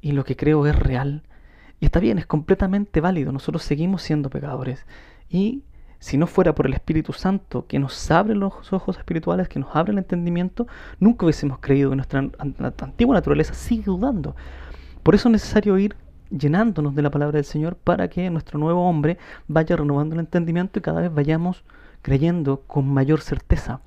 y 0.00 0.12
lo 0.12 0.24
que 0.24 0.36
creo 0.36 0.66
es 0.66 0.76
real. 0.76 1.22
Y 1.80 1.86
está 1.86 2.00
bien, 2.00 2.18
es 2.18 2.26
completamente 2.26 3.00
válido. 3.00 3.32
Nosotros 3.32 3.62
seguimos 3.62 4.02
siendo 4.02 4.30
pecadores. 4.30 4.84
Y 5.30 5.62
si 6.04 6.18
no 6.18 6.26
fuera 6.26 6.54
por 6.54 6.66
el 6.66 6.74
Espíritu 6.74 7.14
Santo 7.14 7.64
que 7.66 7.78
nos 7.78 8.10
abre 8.10 8.34
los 8.34 8.74
ojos 8.74 8.98
espirituales, 8.98 9.48
que 9.48 9.58
nos 9.58 9.74
abre 9.74 9.92
el 9.92 9.96
entendimiento, 9.96 10.66
nunca 11.00 11.24
hubiésemos 11.24 11.60
creído 11.60 11.88
que 11.88 11.96
nuestra 11.96 12.28
antigua 12.82 13.14
naturaleza 13.14 13.54
sigue 13.54 13.84
dudando. 13.84 14.36
Por 15.02 15.14
eso 15.14 15.28
es 15.28 15.32
necesario 15.32 15.78
ir 15.78 15.96
llenándonos 16.28 16.94
de 16.94 17.00
la 17.00 17.10
palabra 17.10 17.36
del 17.36 17.46
Señor 17.46 17.76
para 17.76 18.08
que 18.08 18.28
nuestro 18.28 18.58
nuevo 18.58 18.86
hombre 18.86 19.16
vaya 19.48 19.76
renovando 19.76 20.14
el 20.14 20.20
entendimiento 20.20 20.78
y 20.78 20.82
cada 20.82 21.00
vez 21.00 21.14
vayamos 21.14 21.64
creyendo 22.02 22.64
con 22.66 22.86
mayor 22.86 23.22
certeza. 23.22 23.80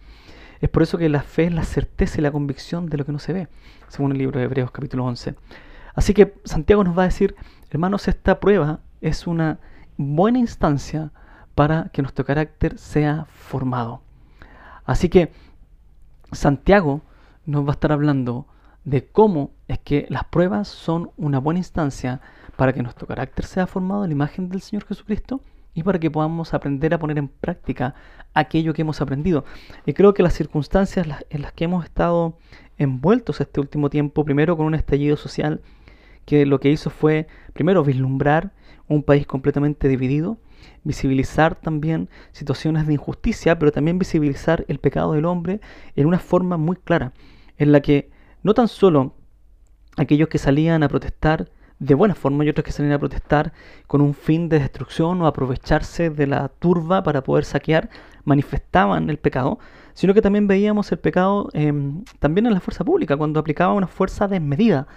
Es 0.60 0.70
por 0.70 0.82
eso 0.82 0.98
que 0.98 1.10
la 1.10 1.22
fe 1.22 1.44
es 1.44 1.54
la 1.54 1.66
certeza 1.66 2.18
y 2.18 2.24
la 2.24 2.32
convicción 2.32 2.88
de 2.88 2.98
lo 2.98 3.06
que 3.06 3.12
no 3.12 3.20
se 3.20 3.34
ve, 3.34 3.48
según 3.90 4.14
el 4.14 4.18
libro 4.18 4.40
de 4.40 4.46
Hebreos 4.46 4.72
capítulo 4.72 5.06
11. 5.06 5.36
Así 5.94 6.16
que 6.16 6.34
Santiago 6.46 6.84
nos 6.84 6.98
va 6.98 7.04
a 7.04 7.10
decir, 7.10 7.36
hermanos, 7.70 8.08
esta 8.08 8.40
prueba 8.40 8.80
es 9.02 9.28
una 9.28 9.60
buena 9.98 10.40
instancia 10.40 11.12
para 11.58 11.90
que 11.92 12.04
nuestro 12.04 12.24
carácter 12.24 12.78
sea 12.78 13.26
formado. 13.32 14.04
Así 14.86 15.10
que 15.10 15.32
Santiago 16.32 17.02
nos 17.48 17.66
va 17.66 17.70
a 17.70 17.72
estar 17.72 17.92
hablando 17.92 18.46
de 18.84 19.08
cómo 19.08 19.50
es 19.68 19.80
que 19.80 20.06
las 20.10 20.26
pruebas 20.26 20.68
son 20.68 21.10
una 21.18 21.40
buena 21.40 21.58
instancia 21.58 22.22
para 22.58 22.74
que 22.74 22.84
nuestro 22.84 23.08
carácter 23.08 23.46
sea 23.46 23.66
formado 23.66 24.04
en 24.04 24.12
la 24.12 24.14
imagen 24.14 24.50
del 24.50 24.62
Señor 24.62 24.86
Jesucristo 24.86 25.42
y 25.74 25.82
para 25.82 25.98
que 25.98 26.12
podamos 26.12 26.54
aprender 26.54 26.94
a 26.94 27.00
poner 27.00 27.18
en 27.18 27.28
práctica 27.28 27.96
aquello 28.36 28.76
que 28.76 28.84
hemos 28.84 29.02
aprendido. 29.02 29.44
Y 29.88 29.94
creo 29.94 30.14
que 30.14 30.22
las 30.22 30.36
circunstancias 30.36 31.08
en 31.32 31.42
las 31.42 31.54
que 31.54 31.64
hemos 31.64 31.86
estado 31.86 32.38
envueltos 32.78 33.42
este 33.42 33.60
último 33.60 33.90
tiempo, 33.90 34.24
primero 34.24 34.58
con 34.58 34.68
un 34.68 34.76
estallido 34.76 35.18
social 35.18 35.62
que 36.26 36.46
lo 36.46 36.60
que 36.60 36.70
hizo 36.70 36.92
fue, 36.92 37.26
primero, 37.54 37.84
vislumbrar 37.84 38.52
un 38.88 39.02
país 39.02 39.26
completamente 39.26 39.88
dividido, 39.88 40.38
visibilizar 40.84 41.56
también 41.56 42.10
situaciones 42.32 42.88
de 42.88 42.94
injusticia, 42.94 43.60
pero 43.60 43.72
también 43.72 44.00
visibilizar 44.00 44.66
el 44.68 44.80
pecado 44.80 45.14
del 45.14 45.26
hombre 45.26 45.60
en 45.96 46.06
una 46.08 46.20
forma 46.20 46.58
muy 46.58 46.76
clara, 46.78 47.14
en 47.58 47.72
la 47.72 47.82
que 47.82 48.10
no 48.44 48.54
tan 48.54 48.68
solo 48.68 49.14
aquellos 49.98 50.30
que 50.30 50.38
salían 50.38 50.84
a 50.84 50.88
protestar 50.88 51.50
de 51.80 51.94
buena 51.94 52.16
forma 52.16 52.44
y 52.44 52.50
otros 52.50 52.66
que 52.66 52.72
salían 52.72 52.94
a 52.94 53.00
protestar 53.00 53.54
con 53.86 54.02
un 54.02 54.14
fin 54.14 54.50
de 54.50 54.60
destrucción 54.60 55.22
o 55.22 55.28
aprovecharse 55.28 56.10
de 56.10 56.28
la 56.28 56.48
turba 56.48 57.04
para 57.04 57.24
poder 57.24 57.46
saquear, 57.46 57.90
manifestaban 58.24 59.10
el 59.10 59.18
pecado, 59.18 59.60
sino 59.94 60.14
que 60.14 60.22
también 60.22 60.48
veíamos 60.48 60.92
el 60.92 61.00
pecado 61.00 61.50
em, 61.54 62.04
también 62.20 62.46
en 62.46 62.54
la 62.54 62.60
fuerza 62.60 62.84
pública, 62.84 63.18
cuando 63.18 63.40
aplicaba 63.40 63.74
una 63.74 63.88
fuerza 63.88 64.28
desmedida. 64.28 64.88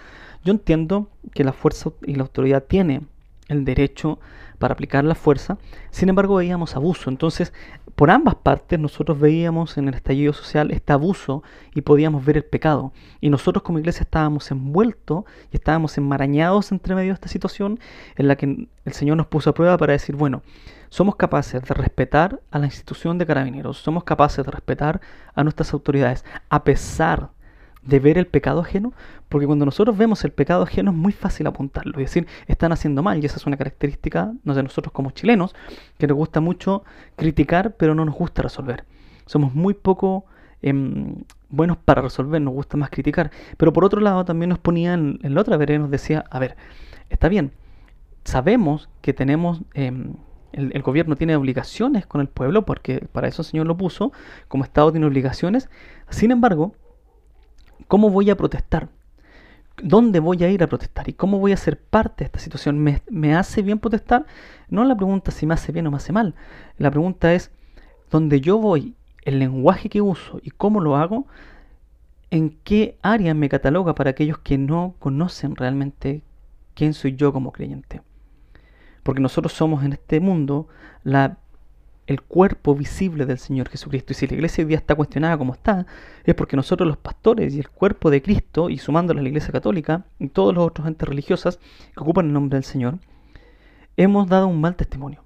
Yo 0.43 0.51
entiendo 0.53 1.09
que 1.33 1.43
la 1.43 1.53
fuerza 1.53 1.91
y 2.05 2.15
la 2.15 2.23
autoridad 2.23 2.63
tiene 2.63 3.01
el 3.47 3.63
derecho 3.63 4.19
para 4.61 4.75
aplicar 4.75 5.03
la 5.03 5.15
fuerza, 5.15 5.57
sin 5.89 6.07
embargo 6.07 6.35
veíamos 6.35 6.77
abuso. 6.77 7.09
Entonces, 7.09 7.51
por 7.95 8.09
ambas 8.11 8.35
partes 8.35 8.79
nosotros 8.79 9.19
veíamos 9.19 9.77
en 9.77 9.89
el 9.89 9.95
estallido 9.95 10.31
social 10.31 10.71
este 10.71 10.93
abuso 10.93 11.43
y 11.73 11.81
podíamos 11.81 12.23
ver 12.23 12.37
el 12.37 12.45
pecado. 12.45 12.93
Y 13.19 13.29
nosotros 13.29 13.63
como 13.63 13.79
iglesia 13.79 14.03
estábamos 14.03 14.49
envueltos 14.51 15.25
y 15.51 15.57
estábamos 15.57 15.97
enmarañados 15.97 16.71
entre 16.71 16.95
medio 16.95 17.09
de 17.09 17.15
esta 17.15 17.27
situación 17.27 17.79
en 18.15 18.27
la 18.29 18.37
que 18.37 18.67
el 18.85 18.93
Señor 18.93 19.17
nos 19.17 19.27
puso 19.27 19.49
a 19.49 19.53
prueba 19.53 19.77
para 19.77 19.93
decir, 19.93 20.15
bueno, 20.15 20.43
somos 20.89 21.15
capaces 21.15 21.61
de 21.63 21.73
respetar 21.73 22.39
a 22.51 22.59
la 22.59 22.67
institución 22.67 23.17
de 23.17 23.25
carabineros, 23.25 23.77
somos 23.79 24.03
capaces 24.03 24.45
de 24.45 24.51
respetar 24.51 25.01
a 25.33 25.43
nuestras 25.43 25.73
autoridades, 25.73 26.23
a 26.49 26.63
pesar 26.63 27.19
de 27.19 27.40
ver 27.83 28.17
el 28.17 28.27
pecado 28.27 28.61
ajeno, 28.61 28.93
porque 29.29 29.47
cuando 29.47 29.65
nosotros 29.65 29.97
vemos 29.97 30.23
el 30.23 30.31
pecado 30.31 30.63
ajeno 30.63 30.91
es 30.91 30.97
muy 30.97 31.11
fácil 31.13 31.47
apuntarlo 31.47 31.99
y 31.99 32.03
decir, 32.03 32.27
están 32.47 32.71
haciendo 32.71 33.01
mal, 33.01 33.21
y 33.21 33.25
esa 33.25 33.37
es 33.37 33.45
una 33.45 33.57
característica 33.57 34.33
de 34.43 34.63
nosotros 34.63 34.93
como 34.93 35.11
chilenos, 35.11 35.55
que 35.97 36.07
nos 36.07 36.17
gusta 36.17 36.41
mucho 36.41 36.83
criticar, 37.15 37.75
pero 37.77 37.95
no 37.95 38.05
nos 38.05 38.15
gusta 38.15 38.41
resolver. 38.41 38.85
Somos 39.25 39.53
muy 39.53 39.73
poco 39.73 40.25
em, 40.61 41.23
buenos 41.49 41.77
para 41.77 42.01
resolver, 42.01 42.41
nos 42.41 42.53
gusta 42.53 42.77
más 42.77 42.89
criticar. 42.89 43.31
Pero 43.57 43.73
por 43.73 43.83
otro 43.83 43.99
lado 43.99 44.25
también 44.25 44.49
nos 44.49 44.59
ponían 44.59 45.19
en, 45.23 45.33
la 45.33 45.41
otra 45.41 45.57
vereda 45.57 45.79
nos 45.79 45.91
decía, 45.91 46.25
a 46.29 46.39
ver, 46.39 46.55
está 47.09 47.29
bien, 47.29 47.51
sabemos 48.23 48.89
que 49.01 49.13
tenemos... 49.13 49.61
Em, 49.73 50.13
el, 50.53 50.73
el, 50.75 50.81
gobierno 50.81 51.15
tiene 51.15 51.33
obligaciones 51.37 52.05
con 52.05 52.19
el 52.19 52.27
pueblo, 52.27 52.65
porque 52.65 53.07
para 53.13 53.29
eso 53.29 53.41
el 53.41 53.45
Señor 53.45 53.67
lo 53.67 53.77
puso, 53.77 54.11
como 54.49 54.65
Estado 54.65 54.91
tiene 54.91 55.07
obligaciones. 55.07 55.69
Sin 56.09 56.29
embargo, 56.29 56.75
¿Cómo 57.87 58.09
voy 58.09 58.29
a 58.29 58.37
protestar? 58.37 58.89
¿Dónde 59.81 60.19
voy 60.19 60.43
a 60.43 60.49
ir 60.49 60.63
a 60.63 60.67
protestar? 60.67 61.09
¿Y 61.09 61.13
cómo 61.13 61.39
voy 61.39 61.53
a 61.53 61.57
ser 61.57 61.79
parte 61.79 62.23
de 62.23 62.25
esta 62.25 62.39
situación? 62.39 62.77
¿Me, 62.77 63.35
hace 63.35 63.61
bien 63.61 63.79
protestar? 63.79 64.25
No 64.69 64.83
la 64.83 64.95
pregunta 64.95 65.31
si 65.31 65.45
me 65.45 65.53
hace 65.53 65.71
bien 65.71 65.87
o 65.87 65.91
me 65.91 65.97
hace 65.97 66.13
mal. 66.13 66.35
La 66.77 66.91
pregunta 66.91 67.33
es, 67.33 67.51
¿dónde 68.11 68.41
yo 68.41 68.57
voy, 68.57 68.95
el 69.23 69.39
lenguaje 69.39 69.89
que 69.89 70.01
uso 70.01 70.39
y 70.43 70.51
cómo 70.51 70.79
lo 70.79 70.97
hago, 70.97 71.25
¿en 72.29 72.57
qué 72.63 72.97
área 73.01 73.33
me 73.33 73.49
cataloga 73.49 73.95
para 73.95 74.11
aquellos 74.11 74.37
que 74.39 74.57
no 74.57 74.95
conocen 74.99 75.55
realmente 75.55 76.21
quién 76.75 76.93
soy 76.93 77.15
yo 77.15 77.33
como 77.33 77.51
creyente? 77.51 78.01
Porque 79.03 79.21
nosotros 79.21 79.53
somos 79.53 79.83
en 79.83 79.93
este 79.93 80.19
mundo 80.19 80.67
la 81.03 81.37
el 82.11 82.21
cuerpo 82.21 82.75
visible 82.75 83.25
del 83.25 83.39
Señor 83.39 83.69
Jesucristo. 83.69 84.13
Y 84.13 84.15
si 84.15 84.27
la 84.27 84.35
iglesia 84.35 84.63
hoy 84.63 84.67
día 84.67 84.77
está 84.77 84.95
cuestionada 84.95 85.37
como 85.37 85.53
está, 85.53 85.85
es 86.23 86.35
porque 86.35 86.55
nosotros 86.55 86.87
los 86.87 86.97
pastores 86.97 87.55
y 87.55 87.59
el 87.59 87.69
cuerpo 87.69 88.11
de 88.11 88.21
Cristo, 88.21 88.69
y 88.69 88.77
sumándola 88.77 89.19
a 89.19 89.23
la 89.23 89.29
iglesia 89.29 89.51
católica 89.51 90.05
y 90.19 90.27
todos 90.27 90.53
los 90.53 90.67
otros 90.67 90.87
entes 90.87 91.07
religiosas 91.07 91.57
que 91.57 92.01
ocupan 92.01 92.27
el 92.27 92.33
nombre 92.33 92.57
del 92.57 92.63
Señor, 92.63 92.99
hemos 93.97 94.27
dado 94.27 94.47
un 94.47 94.61
mal 94.61 94.75
testimonio. 94.75 95.23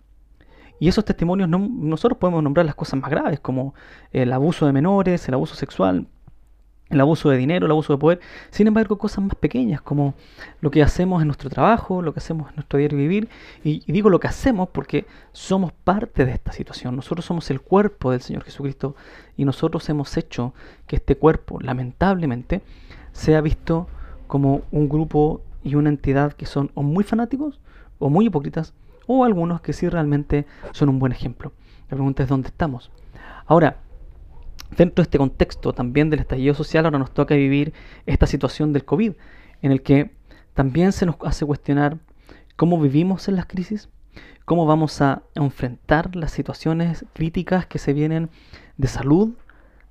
Y 0.80 0.88
esos 0.88 1.06
testimonios 1.06 1.50
nosotros 1.50 2.18
podemos 2.18 2.44
nombrar 2.44 2.65
las 2.65 2.75
cosas 2.75 3.00
más 3.00 3.10
graves, 3.10 3.39
como 3.39 3.74
el 4.12 4.32
abuso 4.34 4.65
de 4.65 4.74
menores, 4.74 5.27
el 5.27 5.34
abuso 5.34 5.56
sexual, 5.56 6.08
el 6.89 7.01
abuso 7.01 7.30
de 7.30 7.38
dinero, 7.38 7.65
el 7.65 7.72
abuso 7.72 7.94
de 7.94 8.00
poder. 8.00 8.20
Sin 8.51 8.68
embargo, 8.68 8.98
cosas 8.98 9.24
más 9.24 9.36
pequeñas 9.36 9.82
como 9.82 10.13
lo 10.62 10.72
que 10.72 10.84
hacemos 10.84 11.22
en 11.22 11.27
nuestro 11.27 11.50
trabajo, 11.50 12.01
lo 12.01 12.13
que 12.13 12.20
hacemos 12.20 12.50
en 12.50 12.56
nuestro 12.56 12.77
diario 12.77 12.98
vivir. 12.98 13.30
Y, 13.63 13.92
digo 13.92 14.10
lo 14.10 14.20
que 14.20 14.27
hacemos 14.27 14.70
porque 14.70 15.06
somos 15.32 15.72
parte 15.72 16.25
de 16.25 16.32
esta 16.32 16.51
situación. 16.51 16.96
Nosotros 16.96 17.25
somos 17.25 17.50
el 17.50 17.62
cuerpo 17.62 18.12
del 18.12 18.22
Señor 18.22 18.44
Jesucristo 18.44 18.96
y 19.36 19.46
nosotros 19.46 19.88
hemos 19.89 20.15
hecho 20.18 20.54
que 20.88 20.98
este 20.98 21.15
cuerpo, 21.15 21.60
lamentablemente, 21.60 22.62
sea 23.12 23.42
visto 23.42 23.88
como 24.27 24.62
un 24.72 24.89
grupo 24.89 25.42
y 25.63 25.75
una 25.75 25.89
entidad 25.89 26.34
que 26.34 26.46
son 26.46 26.72
o 26.75 26.84
muy 26.84 27.04
fanáticos 27.04 27.60
o 27.98 28.10
muy 28.10 28.27
hipócritas 28.27 28.74
o 29.08 29.24
algunos 29.24 29.62
que 29.62 29.74
sí 29.74 29.88
realmente 29.89 30.46
son 30.72 30.89
un 30.89 31.00
buen 31.00 31.12
ejemplo. 31.12 31.51
La 31.89 31.96
pregunta 31.96 32.24
es 32.24 32.30
dónde 32.30 32.50
estamos. 32.50 32.92
Ahora, 33.46 33.77
Dentro 34.78 35.02
de 35.02 35.04
este 35.04 35.18
contexto 35.18 35.74
también 35.74 36.10
del 36.10 36.20
estallido 36.20 36.54
social, 36.54 36.86
ahora 36.86 37.00
nos 37.00 37.14
toca 37.14 37.36
vivir 37.36 37.74
esta 38.06 38.28
situación 38.28 38.74
del 38.74 38.84
COVID, 38.84 39.14
en 39.62 39.72
el 39.72 39.82
que 39.82 40.12
también 40.54 40.92
se 40.92 41.06
nos 41.06 41.16
hace 41.22 41.46
cuestionar 41.46 41.98
cómo 42.56 42.80
vivimos 42.80 43.28
en 43.28 43.36
las 43.36 43.46
crisis, 43.46 43.90
cómo 44.46 44.66
vamos 44.66 45.02
a 45.02 45.24
enfrentar 45.34 46.16
las 46.16 46.32
situaciones 46.32 47.06
críticas 47.14 47.66
que 47.66 47.80
se 47.80 47.94
vienen 47.94 48.30
de 48.78 48.88
salud, 48.88 49.34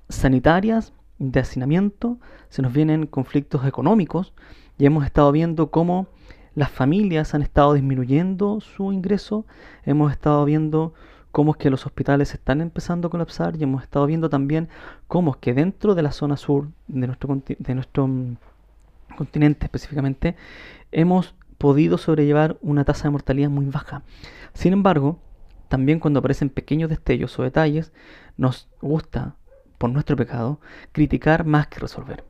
sanitarias, 0.09 0.93
de 1.17 1.39
hacinamiento, 1.39 2.17
se 2.49 2.61
nos 2.61 2.73
vienen 2.73 3.07
conflictos 3.07 3.65
económicos 3.65 4.33
y 4.77 4.85
hemos 4.85 5.05
estado 5.05 5.31
viendo 5.31 5.71
cómo 5.71 6.07
las 6.55 6.71
familias 6.71 7.33
han 7.33 7.41
estado 7.41 7.73
disminuyendo 7.73 8.61
su 8.61 8.91
ingreso, 8.91 9.45
hemos 9.83 10.11
estado 10.11 10.45
viendo 10.45 10.93
cómo 11.35 11.51
es 11.51 11.57
que 11.57 11.69
los 11.69 11.85
hospitales 11.85 12.33
están 12.33 12.61
empezando 12.61 13.09
a 13.09 13.11
colapsar 13.11 13.57
y 13.57 13.63
hemos 13.63 13.83
estado 13.83 14.05
viendo 14.05 14.29
también 14.29 14.69
cómo 15.09 15.31
es 15.31 15.37
que 15.41 15.53
dentro 15.53 15.93
de 15.93 16.01
la 16.01 16.13
zona 16.13 16.37
sur 16.37 16.69
de 16.87 17.07
nuestro, 17.07 17.41
de 17.45 17.75
nuestro 17.75 18.07
mm, 18.07 18.37
continente 19.17 19.65
específicamente 19.65 20.37
hemos 20.93 21.35
podido 21.57 21.97
sobrellevar 21.97 22.55
una 22.61 22.85
tasa 22.85 23.03
de 23.03 23.09
mortalidad 23.09 23.49
muy 23.49 23.65
baja. 23.65 24.03
Sin 24.53 24.71
embargo, 24.71 25.19
también 25.67 25.99
cuando 25.99 26.19
aparecen 26.19 26.49
pequeños 26.49 26.89
destellos 26.89 27.37
o 27.37 27.43
detalles, 27.43 27.91
nos 28.37 28.69
gusta, 28.81 29.35
por 29.77 29.89
nuestro 29.89 30.15
pecado, 30.15 30.61
criticar 30.93 31.45
más 31.45 31.67
que 31.67 31.81
resolver. 31.81 32.23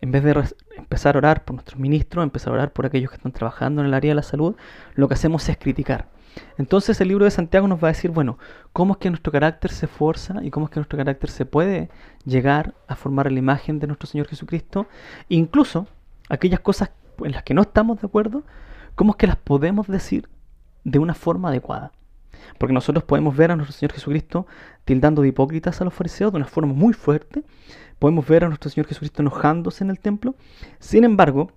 En 0.00 0.12
vez 0.12 0.24
de 0.24 0.44
empezar 0.78 1.16
a 1.16 1.18
orar 1.18 1.44
por 1.44 1.56
nuestros 1.56 1.78
ministros, 1.78 2.22
empezar 2.22 2.54
a 2.54 2.56
orar 2.56 2.72
por 2.72 2.86
aquellos 2.86 3.10
que 3.10 3.16
están 3.16 3.32
trabajando 3.32 3.82
en 3.82 3.88
el 3.88 3.92
área 3.92 4.12
de 4.12 4.14
la 4.14 4.22
salud, 4.22 4.56
lo 4.94 5.08
que 5.08 5.14
hacemos 5.14 5.46
es 5.46 5.58
criticar. 5.58 6.08
Entonces 6.58 7.00
el 7.00 7.08
libro 7.08 7.24
de 7.24 7.30
Santiago 7.30 7.68
nos 7.68 7.82
va 7.82 7.88
a 7.88 7.92
decir, 7.92 8.10
bueno, 8.10 8.38
cómo 8.72 8.94
es 8.94 8.98
que 8.98 9.10
nuestro 9.10 9.32
carácter 9.32 9.70
se 9.70 9.86
esfuerza 9.86 10.40
y 10.42 10.50
cómo 10.50 10.66
es 10.66 10.70
que 10.70 10.80
nuestro 10.80 10.98
carácter 10.98 11.30
se 11.30 11.46
puede 11.46 11.90
llegar 12.24 12.74
a 12.86 12.96
formar 12.96 13.30
la 13.30 13.38
imagen 13.38 13.78
de 13.78 13.86
nuestro 13.86 14.06
Señor 14.06 14.28
Jesucristo, 14.28 14.86
incluso 15.28 15.86
aquellas 16.28 16.60
cosas 16.60 16.90
en 17.24 17.32
las 17.32 17.42
que 17.42 17.54
no 17.54 17.62
estamos 17.62 18.00
de 18.00 18.06
acuerdo, 18.06 18.44
cómo 18.94 19.12
es 19.12 19.16
que 19.16 19.26
las 19.26 19.36
podemos 19.36 19.86
decir 19.86 20.28
de 20.84 20.98
una 20.98 21.14
forma 21.14 21.48
adecuada. 21.48 21.92
Porque 22.58 22.72
nosotros 22.72 23.04
podemos 23.04 23.36
ver 23.36 23.50
a 23.50 23.56
nuestro 23.56 23.76
Señor 23.76 23.92
Jesucristo 23.92 24.46
tildando 24.84 25.22
de 25.22 25.28
hipócritas 25.28 25.80
a 25.80 25.84
los 25.84 25.94
fariseos 25.94 26.32
de 26.32 26.38
una 26.38 26.46
forma 26.46 26.72
muy 26.72 26.94
fuerte, 26.94 27.44
podemos 27.98 28.26
ver 28.26 28.44
a 28.44 28.48
nuestro 28.48 28.70
Señor 28.70 28.86
Jesucristo 28.86 29.22
enojándose 29.22 29.84
en 29.84 29.90
el 29.90 30.00
templo, 30.00 30.34
sin 30.78 31.04
embargo, 31.04 31.52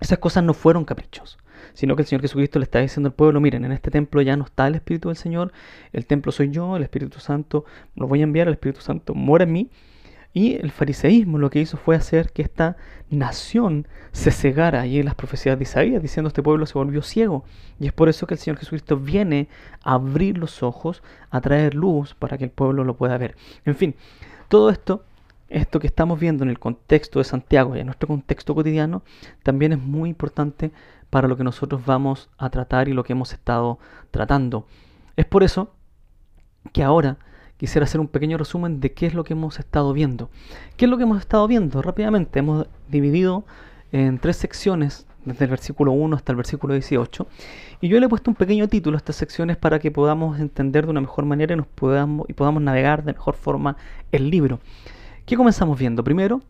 esas 0.00 0.18
cosas 0.18 0.42
no 0.42 0.54
fueron 0.54 0.84
caprichos 0.84 1.38
sino 1.74 1.96
que 1.96 2.02
el 2.02 2.08
Señor 2.08 2.22
Jesucristo 2.22 2.58
le 2.58 2.64
está 2.64 2.80
diciendo 2.80 3.08
al 3.08 3.14
pueblo, 3.14 3.40
miren, 3.40 3.64
en 3.64 3.72
este 3.72 3.90
templo 3.90 4.22
ya 4.22 4.36
no 4.36 4.44
está 4.44 4.66
el 4.66 4.74
Espíritu 4.74 5.08
del 5.08 5.16
Señor, 5.16 5.52
el 5.92 6.06
templo 6.06 6.32
soy 6.32 6.50
yo, 6.50 6.76
el 6.76 6.82
Espíritu 6.82 7.20
Santo 7.20 7.64
lo 7.96 8.08
voy 8.08 8.20
a 8.20 8.24
enviar, 8.24 8.48
el 8.48 8.54
Espíritu 8.54 8.80
Santo 8.80 9.14
mora 9.14 9.44
en 9.44 9.52
mí. 9.52 9.70
Y 10.32 10.54
el 10.54 10.70
fariseísmo 10.70 11.38
lo 11.38 11.50
que 11.50 11.60
hizo 11.60 11.76
fue 11.76 11.96
hacer 11.96 12.30
que 12.30 12.42
esta 12.42 12.76
nación 13.10 13.88
se 14.12 14.30
cegara. 14.30 14.86
Y 14.86 15.00
en 15.00 15.06
las 15.06 15.16
profecías 15.16 15.58
de 15.58 15.64
Isaías 15.64 16.00
diciendo 16.00 16.28
este 16.28 16.42
pueblo 16.42 16.66
se 16.66 16.74
volvió 16.74 17.02
ciego. 17.02 17.44
Y 17.80 17.88
es 17.88 17.92
por 17.92 18.08
eso 18.08 18.28
que 18.28 18.34
el 18.34 18.38
Señor 18.38 18.58
Jesucristo 18.58 18.96
viene 18.96 19.48
a 19.82 19.94
abrir 19.94 20.38
los 20.38 20.62
ojos, 20.62 21.02
a 21.30 21.40
traer 21.40 21.74
luz 21.74 22.14
para 22.14 22.38
que 22.38 22.44
el 22.44 22.50
pueblo 22.50 22.84
lo 22.84 22.96
pueda 22.96 23.18
ver. 23.18 23.36
En 23.64 23.74
fin, 23.74 23.96
todo 24.48 24.70
esto 24.70 25.04
esto 25.50 25.80
que 25.80 25.88
estamos 25.88 26.18
viendo 26.20 26.44
en 26.44 26.50
el 26.50 26.60
contexto 26.60 27.18
de 27.18 27.24
Santiago 27.24 27.74
y 27.76 27.80
en 27.80 27.86
nuestro 27.86 28.06
contexto 28.06 28.54
cotidiano 28.54 29.02
también 29.42 29.72
es 29.72 29.80
muy 29.80 30.08
importante 30.08 30.70
para 31.10 31.28
lo 31.28 31.36
que 31.36 31.44
nosotros 31.44 31.84
vamos 31.84 32.30
a 32.38 32.50
tratar 32.50 32.88
y 32.88 32.92
lo 32.92 33.04
que 33.04 33.12
hemos 33.12 33.32
estado 33.32 33.78
tratando. 34.10 34.66
Es 35.16 35.26
por 35.26 35.42
eso 35.42 35.72
que 36.72 36.82
ahora 36.82 37.18
quisiera 37.56 37.84
hacer 37.84 38.00
un 38.00 38.08
pequeño 38.08 38.38
resumen 38.38 38.80
de 38.80 38.92
qué 38.92 39.06
es 39.06 39.14
lo 39.14 39.24
que 39.24 39.34
hemos 39.34 39.58
estado 39.58 39.92
viendo. 39.92 40.30
¿Qué 40.76 40.86
es 40.86 40.90
lo 40.90 40.96
que 40.96 41.02
hemos 41.02 41.18
estado 41.18 41.46
viendo? 41.46 41.82
Rápidamente 41.82 42.38
hemos 42.38 42.66
dividido 42.88 43.44
en 43.92 44.18
tres 44.18 44.36
secciones, 44.36 45.06
desde 45.24 45.44
el 45.44 45.50
versículo 45.50 45.92
1 45.92 46.16
hasta 46.16 46.32
el 46.32 46.36
versículo 46.36 46.74
18. 46.74 47.26
Y 47.80 47.88
yo 47.88 48.00
le 48.00 48.06
he 48.06 48.08
puesto 48.08 48.30
un 48.30 48.34
pequeño 48.34 48.68
título 48.68 48.96
a 48.96 48.98
estas 48.98 49.16
secciones 49.16 49.56
para 49.56 49.78
que 49.78 49.90
podamos 49.90 50.40
entender 50.40 50.86
de 50.86 50.92
una 50.92 51.00
mejor 51.00 51.24
manera 51.24 51.52
y, 51.52 51.56
nos 51.56 51.66
podamos, 51.66 52.28
y 52.28 52.32
podamos 52.32 52.62
navegar 52.62 53.04
de 53.04 53.12
mejor 53.12 53.34
forma 53.34 53.76
el 54.12 54.30
libro. 54.30 54.60
¿Qué 55.26 55.36
comenzamos 55.36 55.78
viendo? 55.78 56.02
Primero, 56.02 56.40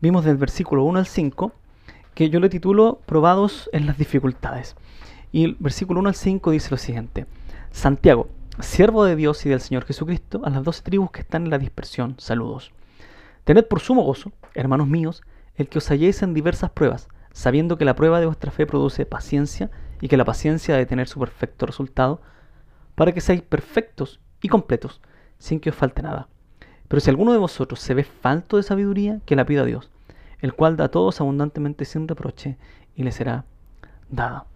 vimos 0.00 0.24
del 0.24 0.36
versículo 0.36 0.84
1 0.84 0.98
al 0.98 1.06
5 1.06 1.52
que 2.14 2.30
yo 2.30 2.40
le 2.40 2.48
titulo 2.48 3.00
Probados 3.06 3.70
en 3.72 3.86
las 3.86 3.98
dificultades. 3.98 4.76
Y 5.32 5.44
el 5.44 5.56
versículo 5.58 6.00
1 6.00 6.08
al 6.08 6.14
5 6.14 6.50
dice 6.50 6.70
lo 6.70 6.76
siguiente. 6.76 7.26
Santiago, 7.70 8.28
siervo 8.60 9.04
de 9.04 9.16
Dios 9.16 9.44
y 9.46 9.48
del 9.48 9.60
Señor 9.60 9.84
Jesucristo, 9.84 10.42
a 10.44 10.50
las 10.50 10.64
dos 10.64 10.82
tribus 10.82 11.10
que 11.12 11.20
están 11.20 11.44
en 11.44 11.50
la 11.50 11.58
dispersión, 11.58 12.16
saludos. 12.18 12.72
Tened 13.44 13.66
por 13.66 13.80
sumo 13.80 14.02
gozo, 14.02 14.32
hermanos 14.54 14.88
míos, 14.88 15.22
el 15.56 15.68
que 15.68 15.78
os 15.78 15.90
halléis 15.90 16.22
en 16.22 16.34
diversas 16.34 16.70
pruebas, 16.70 17.08
sabiendo 17.32 17.78
que 17.78 17.84
la 17.84 17.94
prueba 17.94 18.20
de 18.20 18.26
vuestra 18.26 18.50
fe 18.50 18.66
produce 18.66 19.06
paciencia 19.06 19.70
y 20.00 20.08
que 20.08 20.16
la 20.16 20.24
paciencia 20.24 20.74
debe 20.74 20.86
tener 20.86 21.08
su 21.08 21.20
perfecto 21.20 21.66
resultado, 21.66 22.20
para 22.94 23.12
que 23.12 23.20
seáis 23.20 23.42
perfectos 23.42 24.20
y 24.42 24.48
completos, 24.48 25.00
sin 25.38 25.60
que 25.60 25.70
os 25.70 25.76
falte 25.76 26.02
nada. 26.02 26.28
Pero 26.88 27.00
si 27.00 27.08
alguno 27.08 27.32
de 27.32 27.38
vosotros 27.38 27.80
se 27.80 27.94
ve 27.94 28.04
falto 28.04 28.56
de 28.56 28.62
sabiduría, 28.62 29.20
que 29.24 29.36
la 29.36 29.46
pida 29.46 29.62
a 29.62 29.66
Dios, 29.66 29.90
el 30.40 30.54
cual 30.54 30.76
da 30.76 30.86
a 30.86 30.90
todos 30.90 31.20
abundantemente 31.20 31.84
sin 31.84 32.08
reproche, 32.08 32.56
y 32.94 33.02
le 33.02 33.12
será 33.12 33.44
dada. 34.08 34.46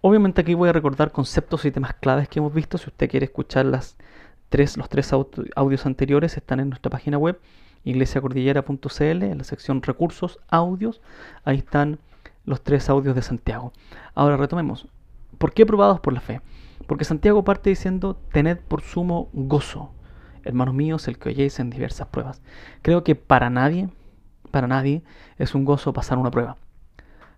Obviamente 0.00 0.40
aquí 0.40 0.54
voy 0.54 0.68
a 0.68 0.72
recordar 0.72 1.10
conceptos 1.10 1.64
y 1.64 1.70
temas 1.70 1.94
claves 1.94 2.28
que 2.28 2.38
hemos 2.38 2.54
visto. 2.54 2.78
Si 2.78 2.88
usted 2.88 3.10
quiere 3.10 3.26
escuchar 3.26 3.66
las 3.66 3.96
tres, 4.48 4.76
los 4.76 4.88
tres 4.88 5.12
audios 5.12 5.86
anteriores, 5.86 6.36
están 6.36 6.60
en 6.60 6.68
nuestra 6.68 6.90
página 6.90 7.18
web 7.18 7.40
iglesiacordillera.cl, 7.84 9.22
en 9.22 9.38
la 9.38 9.44
sección 9.44 9.82
recursos, 9.82 10.38
audios. 10.48 11.00
Ahí 11.44 11.58
están 11.58 11.98
los 12.44 12.62
tres 12.62 12.88
audios 12.88 13.14
de 13.14 13.22
Santiago. 13.22 13.72
Ahora 14.14 14.36
retomemos. 14.36 14.86
¿Por 15.38 15.52
qué 15.52 15.66
probados 15.66 16.00
por 16.00 16.12
la 16.12 16.20
fe? 16.20 16.40
Porque 16.86 17.04
Santiago 17.04 17.44
parte 17.44 17.70
diciendo, 17.70 18.18
tened 18.32 18.58
por 18.58 18.82
sumo 18.82 19.28
gozo, 19.32 19.92
hermanos 20.44 20.74
míos, 20.74 21.08
el 21.08 21.18
que 21.18 21.28
oyéis 21.28 21.60
en 21.60 21.70
diversas 21.70 22.08
pruebas. 22.08 22.40
Creo 22.82 23.04
que 23.04 23.14
para 23.14 23.50
nadie, 23.50 23.88
para 24.48 24.66
nadie 24.66 25.02
es 25.38 25.54
un 25.54 25.64
gozo 25.64 25.92
pasar 25.92 26.18
una 26.18 26.30
prueba. 26.30 26.56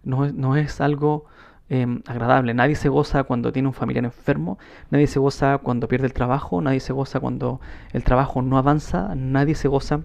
No, 0.02 0.31
no 0.33 0.57
es 0.57 0.81
algo 0.81 1.26
Em, 1.73 2.02
agradable. 2.07 2.52
Nadie 2.52 2.75
se 2.75 2.88
goza 2.88 3.23
cuando 3.23 3.52
tiene 3.52 3.69
un 3.69 3.75
familiar 3.75 4.05
enfermo, 4.05 4.59
nadie 4.90 5.07
se 5.07 5.21
goza 5.21 5.59
cuando 5.59 5.87
pierde 5.87 6.07
el 6.07 6.12
trabajo, 6.12 6.61
nadie 6.61 6.81
se 6.81 6.93
goza 6.93 7.21
cuando 7.21 7.61
el 7.93 8.02
trabajo 8.02 8.43
no 8.43 8.59
avanza, 8.59 9.14
nadie 9.14 9.55
se 9.55 9.69
goza 9.69 10.00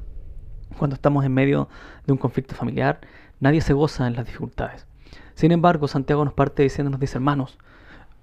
cuando 0.78 0.94
estamos 0.94 1.26
en 1.26 1.34
medio 1.34 1.68
de 2.06 2.14
un 2.14 2.20
conflicto 2.20 2.54
familiar, 2.54 3.02
nadie 3.40 3.62
se 3.62 3.74
goza 3.74 4.06
en 4.06 4.16
las 4.16 4.28
dificultades. 4.28 4.86
Sin 5.34 5.52
embargo, 5.52 5.88
Santiago 5.88 6.24
nos 6.24 6.36
parte 6.36 6.62
diciendo, 6.62 6.92
nos 6.92 7.00
dice, 7.00 7.18
hermanos, 7.18 7.58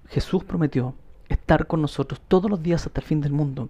Jesús 0.07 0.45
prometió 0.45 0.95
estar 1.27 1.67
con 1.67 1.81
nosotros 1.81 2.21
todos 2.25 2.49
los 2.49 2.63
días 2.63 2.85
hasta 2.87 3.01
el 3.01 3.05
fin 3.05 3.19
del 3.19 3.33
mundo. 3.33 3.67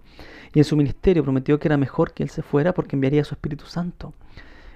Y 0.52 0.60
en 0.60 0.64
su 0.64 0.76
ministerio 0.76 1.24
prometió 1.24 1.58
que 1.58 1.66
era 1.66 1.76
mejor 1.76 2.12
que 2.12 2.22
Él 2.22 2.30
se 2.30 2.42
fuera 2.42 2.74
porque 2.74 2.94
enviaría 2.94 3.22
a 3.22 3.24
su 3.24 3.34
Espíritu 3.34 3.66
Santo. 3.66 4.12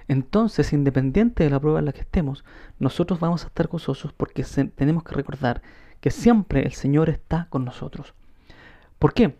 Entonces, 0.09 0.73
independiente 0.73 1.43
de 1.43 1.51
la 1.51 1.59
prueba 1.59 1.77
en 1.77 1.85
la 1.85 1.93
que 1.93 2.01
estemos, 2.01 2.43
nosotros 2.79 3.19
vamos 3.19 3.43
a 3.43 3.47
estar 3.47 3.67
gozosos 3.67 4.11
porque 4.11 4.43
tenemos 4.75 5.03
que 5.03 5.13
recordar 5.13 5.61
que 6.01 6.09
siempre 6.09 6.63
el 6.63 6.73
Señor 6.73 7.09
está 7.09 7.45
con 7.51 7.63
nosotros. 7.63 8.15
¿Por 8.97 9.13
qué? 9.13 9.37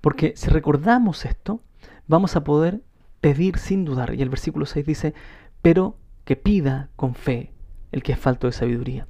Porque 0.00 0.32
si 0.34 0.50
recordamos 0.50 1.24
esto, 1.24 1.62
vamos 2.08 2.34
a 2.34 2.42
poder 2.42 2.80
pedir 3.20 3.56
sin 3.56 3.84
dudar. 3.84 4.12
Y 4.14 4.22
el 4.22 4.30
versículo 4.30 4.66
6 4.66 4.84
dice, 4.84 5.14
pero 5.62 5.96
que 6.24 6.34
pida 6.34 6.88
con 6.96 7.14
fe 7.14 7.52
el 7.92 8.02
que 8.02 8.10
es 8.10 8.18
falto 8.18 8.48
de 8.48 8.52
sabiduría. 8.52 9.06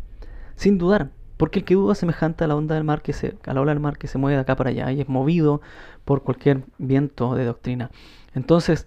Sin 0.54 0.76
dudar, 0.76 1.12
porque 1.38 1.60
el 1.60 1.64
que 1.64 1.76
duda 1.76 1.94
es 1.94 1.98
semejante 1.98 2.44
a 2.44 2.46
la 2.46 2.56
onda 2.56 2.74
del 2.74 2.84
mar 2.84 3.00
que 3.00 3.14
se, 3.14 3.38
a 3.46 3.54
la 3.54 3.62
ola 3.62 3.72
del 3.72 3.80
mar 3.80 3.96
que 3.96 4.06
se 4.06 4.18
mueve 4.18 4.36
de 4.36 4.42
acá 4.42 4.54
para 4.54 4.68
allá 4.68 4.92
y 4.92 5.00
es 5.00 5.08
movido 5.08 5.62
por 6.04 6.24
cualquier 6.24 6.64
viento 6.76 7.34
de 7.36 7.46
doctrina. 7.46 7.90
Entonces, 8.34 8.86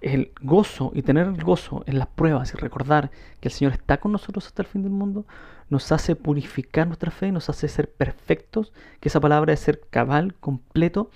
el 0.00 0.32
gozo 0.40 0.92
y 0.94 1.02
tener 1.02 1.26
el 1.26 1.42
gozo 1.42 1.82
en 1.86 1.98
las 1.98 2.08
pruebas 2.08 2.52
y 2.52 2.56
recordar 2.56 3.10
que 3.40 3.48
el 3.48 3.52
Señor 3.52 3.72
está 3.72 3.98
con 3.98 4.12
nosotros 4.12 4.46
hasta 4.46 4.62
el 4.62 4.68
fin 4.68 4.82
del 4.82 4.92
mundo, 4.92 5.24
nos 5.68 5.90
hace 5.92 6.14
purificar 6.14 6.86
nuestra 6.86 7.10
fe, 7.10 7.32
nos 7.32 7.48
hace 7.48 7.68
ser 7.68 7.90
perfectos, 7.90 8.72
que 9.00 9.08
esa 9.08 9.20
palabra 9.20 9.52
es 9.52 9.60
ser 9.60 9.80
cabal, 9.90 10.34
completo. 10.34 11.10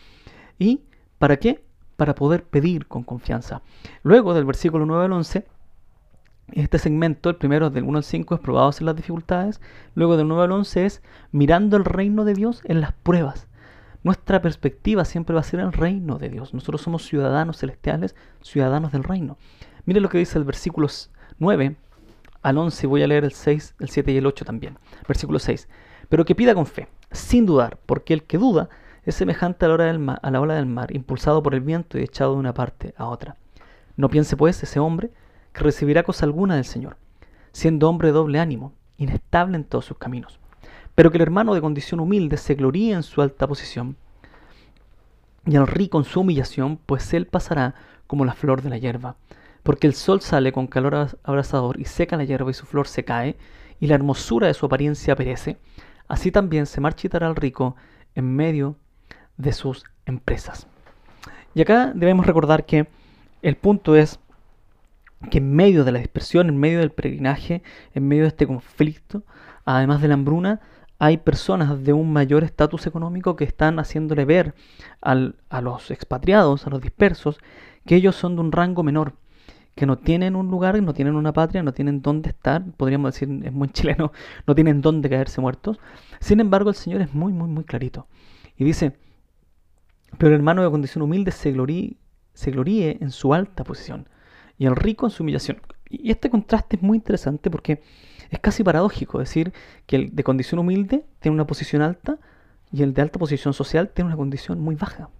¿Y 0.59 0.83
para 1.19 1.37
qué? 1.37 1.63
Para 1.97 2.15
poder 2.15 2.45
pedir 2.45 2.87
con 2.87 3.05
confianza. 3.05 3.63
Luego 4.03 4.35
del 4.35 4.45
versículo 4.45 4.87
9 4.87 5.05
al 5.05 5.13
11, 5.13 5.47
este 6.53 6.79
segmento, 6.79 7.31
el 7.31 7.37
primero 7.37 7.71
del 7.71 7.85
1 7.85 7.99
al 7.99 8.05
5 8.05 8.35
es 8.35 8.41
probados 8.41 8.81
en 8.81 8.87
las 8.87 8.97
dificultades, 8.97 9.61
luego 9.95 10.17
del 10.17 10.27
9 10.27 10.45
al 10.45 10.53
11 10.53 10.87
es 10.87 11.03
mirando 11.31 11.77
el 11.77 11.85
reino 11.85 12.25
de 12.25 12.35
Dios 12.35 12.63
en 12.65 12.81
las 12.81 12.93
pruebas. 12.93 13.47
Nuestra 14.02 14.40
perspectiva 14.40 15.04
siempre 15.04 15.35
va 15.35 15.40
a 15.40 15.45
ser 15.45 15.61
el 15.61 15.75
reino 15.75 16.16
de 16.16 16.30
Dios. 16.30 16.54
Nosotros 16.54 16.80
somos 16.80 17.04
ciudadanos 17.04 17.59
celestiales, 17.59 18.16
ciudadanos 18.40 18.92
del 18.92 19.04
reino. 19.04 19.36
Mire 19.84 20.00
lo 20.00 20.08
que 20.08 20.17
dice 20.17 20.39
el 20.39 20.45
versículo 20.45 20.89
9 21.39 21.76
al 22.41 22.56
11, 22.56 22.86
voy 22.86 23.02
a 23.02 23.06
leer 23.06 23.25
el 23.25 23.32
6, 23.32 23.75
el 23.78 23.91
7 23.91 24.13
y 24.13 24.17
el 24.17 24.26
8 24.26 24.47
también. 24.47 24.78
Versículo 25.06 25.39
6. 25.39 25.69
Pero 26.08 26.25
que 26.25 26.34
pida 26.34 26.54
con 26.54 26.65
fe, 26.65 26.89
sin 27.13 27.45
dudar, 27.45 27.78
porque 27.84 28.15
el 28.15 28.25
que 28.25 28.39
duda 28.39 28.71
es 29.04 29.15
semejante 29.15 29.67
a 29.67 29.69
la, 29.69 29.76
del 29.76 30.08
a 30.08 30.30
la 30.30 30.41
ola 30.41 30.54
del 30.54 30.67
mar, 30.67 30.95
impulsado 30.97 31.43
por 31.43 31.54
el 31.54 31.60
viento 31.60 31.99
y 31.99 32.02
echado 32.02 32.32
de 32.32 32.41
una 32.41 32.54
parte 32.54 32.95
a 32.97 33.06
otra. 33.06 33.36
No 33.97 34.08
piense 34.08 34.34
pues 34.34 34.63
ese 34.63 34.80
hombre 34.80 35.10
que 35.52 35.63
recibirá 35.63 36.04
cosa 36.04 36.25
alguna 36.25 36.54
del 36.54 36.65
Señor, 36.65 36.97
siendo 37.52 37.89
hombre 37.91 38.08
de 38.08 38.15
doble 38.15 38.41
ánimo, 38.41 38.73
inestable 38.97 39.56
en 39.56 39.65
todos 39.65 39.84
sus 39.84 39.99
caminos 39.99 40.40
pero 41.00 41.10
que 41.10 41.17
el 41.17 41.23
hermano 41.23 41.54
de 41.54 41.63
condición 41.63 41.99
humilde 41.99 42.36
se 42.36 42.54
gloríe 42.54 42.93
en 42.93 43.02
su 43.02 43.23
alta 43.23 43.47
posición, 43.47 43.97
y 45.47 45.56
el 45.56 45.67
rico 45.67 45.97
en 45.97 46.04
su 46.04 46.21
humillación, 46.21 46.76
pues 46.76 47.15
él 47.15 47.26
pasará 47.26 47.75
como 48.06 48.26
la 48.26 48.34
flor 48.34 48.60
de 48.60 48.69
la 48.69 48.76
hierba, 48.76 49.17
porque 49.63 49.86
el 49.86 49.95
sol 49.95 50.21
sale 50.21 50.52
con 50.52 50.67
calor 50.67 51.19
abrasador 51.23 51.80
y 51.80 51.86
seca 51.86 52.19
la 52.19 52.25
hierba 52.25 52.50
y 52.50 52.52
su 52.52 52.67
flor 52.67 52.86
se 52.86 53.02
cae, 53.02 53.39
y 53.80 53.86
la 53.86 53.95
hermosura 53.95 54.47
de 54.47 54.52
su 54.52 54.67
apariencia 54.67 55.17
perece, 55.17 55.56
así 56.06 56.30
también 56.30 56.67
se 56.67 56.82
marchitará 56.82 57.28
el 57.28 57.36
rico 57.36 57.76
en 58.15 58.36
medio 58.36 58.76
de 59.39 59.54
sus 59.54 59.84
empresas. 60.04 60.67
Y 61.54 61.63
acá 61.63 61.93
debemos 61.95 62.26
recordar 62.26 62.67
que 62.67 62.89
el 63.41 63.56
punto 63.56 63.97
es 63.97 64.21
que 65.30 65.39
en 65.39 65.50
medio 65.54 65.84
de 65.84 65.93
la 65.93 66.00
dispersión, 66.00 66.50
en 66.50 66.58
medio 66.58 66.80
del 66.80 66.93
peregrinaje, 66.93 67.63
en 67.95 68.06
medio 68.06 68.25
de 68.25 68.28
este 68.28 68.47
conflicto, 68.47 69.23
además 69.65 70.02
de 70.02 70.08
la 70.08 70.13
hambruna, 70.15 70.60
hay 71.00 71.17
personas 71.17 71.82
de 71.82 71.95
un 71.95 72.13
mayor 72.13 72.45
estatus 72.45 72.86
económico 72.86 73.34
que 73.34 73.45
están 73.45 73.78
haciéndole 73.78 74.26
ver 74.26 74.54
a 75.00 75.15
los 75.63 75.91
expatriados, 75.91 76.67
a 76.67 76.71
los 76.71 76.82
dispersos, 76.82 77.41
que 77.86 77.97
ellos 77.97 78.15
son 78.15 78.36
de 78.36 78.43
un 78.43 78.52
rango 78.52 78.82
menor, 78.82 79.15
que 79.75 79.86
no 79.86 79.97
tienen 79.97 80.36
un 80.36 80.50
lugar, 80.50 80.80
no 80.82 80.93
tienen 80.93 81.17
una 81.17 81.32
patria, 81.32 81.63
no 81.63 81.73
tienen 81.73 82.02
dónde 82.02 82.28
estar, 82.28 82.63
podríamos 82.76 83.15
decir 83.15 83.30
es 83.43 83.52
muy 83.60 83.71
chileno, 83.71 84.13
no 84.47 84.54
tienen 84.54 84.82
dónde 84.82 85.08
caerse 85.08 85.41
muertos. 85.41 85.80
Sin 86.21 86.39
embargo, 86.39 86.69
el 86.69 86.76
Señor 86.76 87.00
es 87.00 87.15
muy, 87.15 87.32
muy, 87.32 87.49
muy 87.49 87.65
clarito. 87.65 88.06
Y 88.58 88.65
dice, 88.65 88.99
pero 90.19 90.28
el 90.28 90.34
hermano 90.34 90.63
de 90.63 90.71
condición 90.71 91.00
humilde 91.00 91.30
se 91.30 91.54
se 92.34 92.50
gloríe 92.50 92.99
en 93.00 93.10
su 93.10 93.32
alta 93.32 93.65
posición 93.65 94.06
y 94.58 94.67
el 94.67 94.76
rico 94.76 95.06
en 95.06 95.10
su 95.13 95.23
humillación. 95.23 95.63
Y 95.91 96.11
este 96.11 96.31
contraste 96.31 96.76
es 96.76 96.83
muy 96.83 96.97
interesante 96.97 97.50
porque 97.50 97.83
es 98.31 98.39
casi 98.39 98.63
paradójico 98.63 99.19
decir 99.19 99.53
que 99.87 99.97
el 99.97 100.15
de 100.15 100.23
condición 100.23 100.61
humilde 100.61 101.05
tiene 101.19 101.35
una 101.35 101.47
posición 101.47 101.83
alta 101.83 102.19
y 102.73 102.83
el 102.83 102.95
de 102.95 103.03
alta 103.03 103.19
posición 103.19 103.53
social 103.53 103.89
tiene 103.89 104.07
una 104.07 104.17
condición 104.17 104.61
muy 104.61 104.76
baja, 104.76 105.11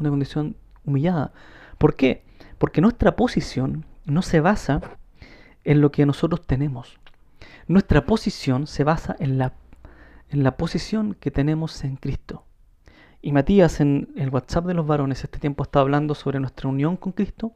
una 0.00 0.08
condición 0.08 0.56
humillada. 0.86 1.32
¿Por 1.76 1.94
qué? 1.94 2.22
Porque 2.56 2.80
nuestra 2.80 3.14
posición 3.16 3.84
no 4.06 4.22
se 4.22 4.40
basa 4.40 4.80
en 5.64 5.82
lo 5.82 5.92
que 5.92 6.06
nosotros 6.06 6.46
tenemos. 6.46 6.98
Nuestra 7.66 8.06
posición 8.06 8.66
se 8.66 8.84
basa 8.84 9.14
en 9.18 9.36
la, 9.36 9.52
en 10.30 10.42
la 10.42 10.56
posición 10.56 11.14
que 11.20 11.30
tenemos 11.30 11.84
en 11.84 11.96
Cristo. 11.96 12.44
Y 13.20 13.32
Matías 13.32 13.80
en 13.80 14.08
el 14.16 14.30
WhatsApp 14.30 14.64
de 14.64 14.74
los 14.74 14.86
varones 14.86 15.22
este 15.22 15.38
tiempo 15.38 15.64
está 15.64 15.80
hablando 15.80 16.14
sobre 16.14 16.40
nuestra 16.40 16.68
unión 16.68 16.96
con 16.96 17.12
Cristo 17.12 17.52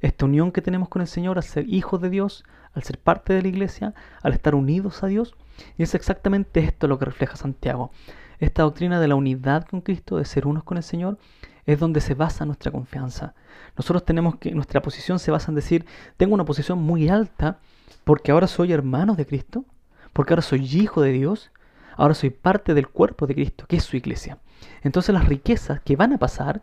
esta 0.00 0.24
unión 0.24 0.52
que 0.52 0.62
tenemos 0.62 0.88
con 0.88 1.02
el 1.02 1.08
Señor 1.08 1.38
al 1.38 1.44
ser 1.44 1.68
hijos 1.68 2.00
de 2.00 2.10
Dios, 2.10 2.44
al 2.74 2.82
ser 2.82 2.98
parte 2.98 3.32
de 3.32 3.42
la 3.42 3.48
iglesia, 3.48 3.94
al 4.22 4.32
estar 4.32 4.54
unidos 4.54 5.02
a 5.02 5.06
Dios. 5.06 5.34
Y 5.76 5.82
es 5.82 5.94
exactamente 5.94 6.60
esto 6.60 6.86
lo 6.86 6.98
que 6.98 7.04
refleja 7.04 7.36
Santiago. 7.36 7.90
Esta 8.38 8.62
doctrina 8.62 9.00
de 9.00 9.08
la 9.08 9.16
unidad 9.16 9.66
con 9.66 9.80
Cristo, 9.80 10.16
de 10.16 10.24
ser 10.24 10.46
unos 10.46 10.62
con 10.62 10.76
el 10.76 10.84
Señor, 10.84 11.18
es 11.66 11.78
donde 11.78 12.00
se 12.00 12.14
basa 12.14 12.46
nuestra 12.46 12.70
confianza. 12.70 13.34
Nosotros 13.76 14.04
tenemos 14.04 14.36
que, 14.36 14.52
nuestra 14.52 14.80
posición 14.80 15.18
se 15.18 15.30
basa 15.30 15.50
en 15.50 15.56
decir, 15.56 15.84
tengo 16.16 16.34
una 16.34 16.44
posición 16.44 16.78
muy 16.78 17.08
alta 17.08 17.58
porque 18.04 18.32
ahora 18.32 18.46
soy 18.46 18.72
hermano 18.72 19.16
de 19.16 19.26
Cristo, 19.26 19.64
porque 20.12 20.32
ahora 20.32 20.42
soy 20.42 20.64
hijo 20.64 21.02
de 21.02 21.12
Dios, 21.12 21.50
ahora 21.96 22.14
soy 22.14 22.30
parte 22.30 22.72
del 22.72 22.88
cuerpo 22.88 23.26
de 23.26 23.34
Cristo, 23.34 23.66
que 23.68 23.76
es 23.76 23.84
su 23.84 23.96
iglesia. 23.96 24.38
Entonces 24.82 25.12
las 25.12 25.28
riquezas 25.28 25.80
que 25.80 25.96
van 25.96 26.12
a 26.12 26.18
pasar 26.18 26.62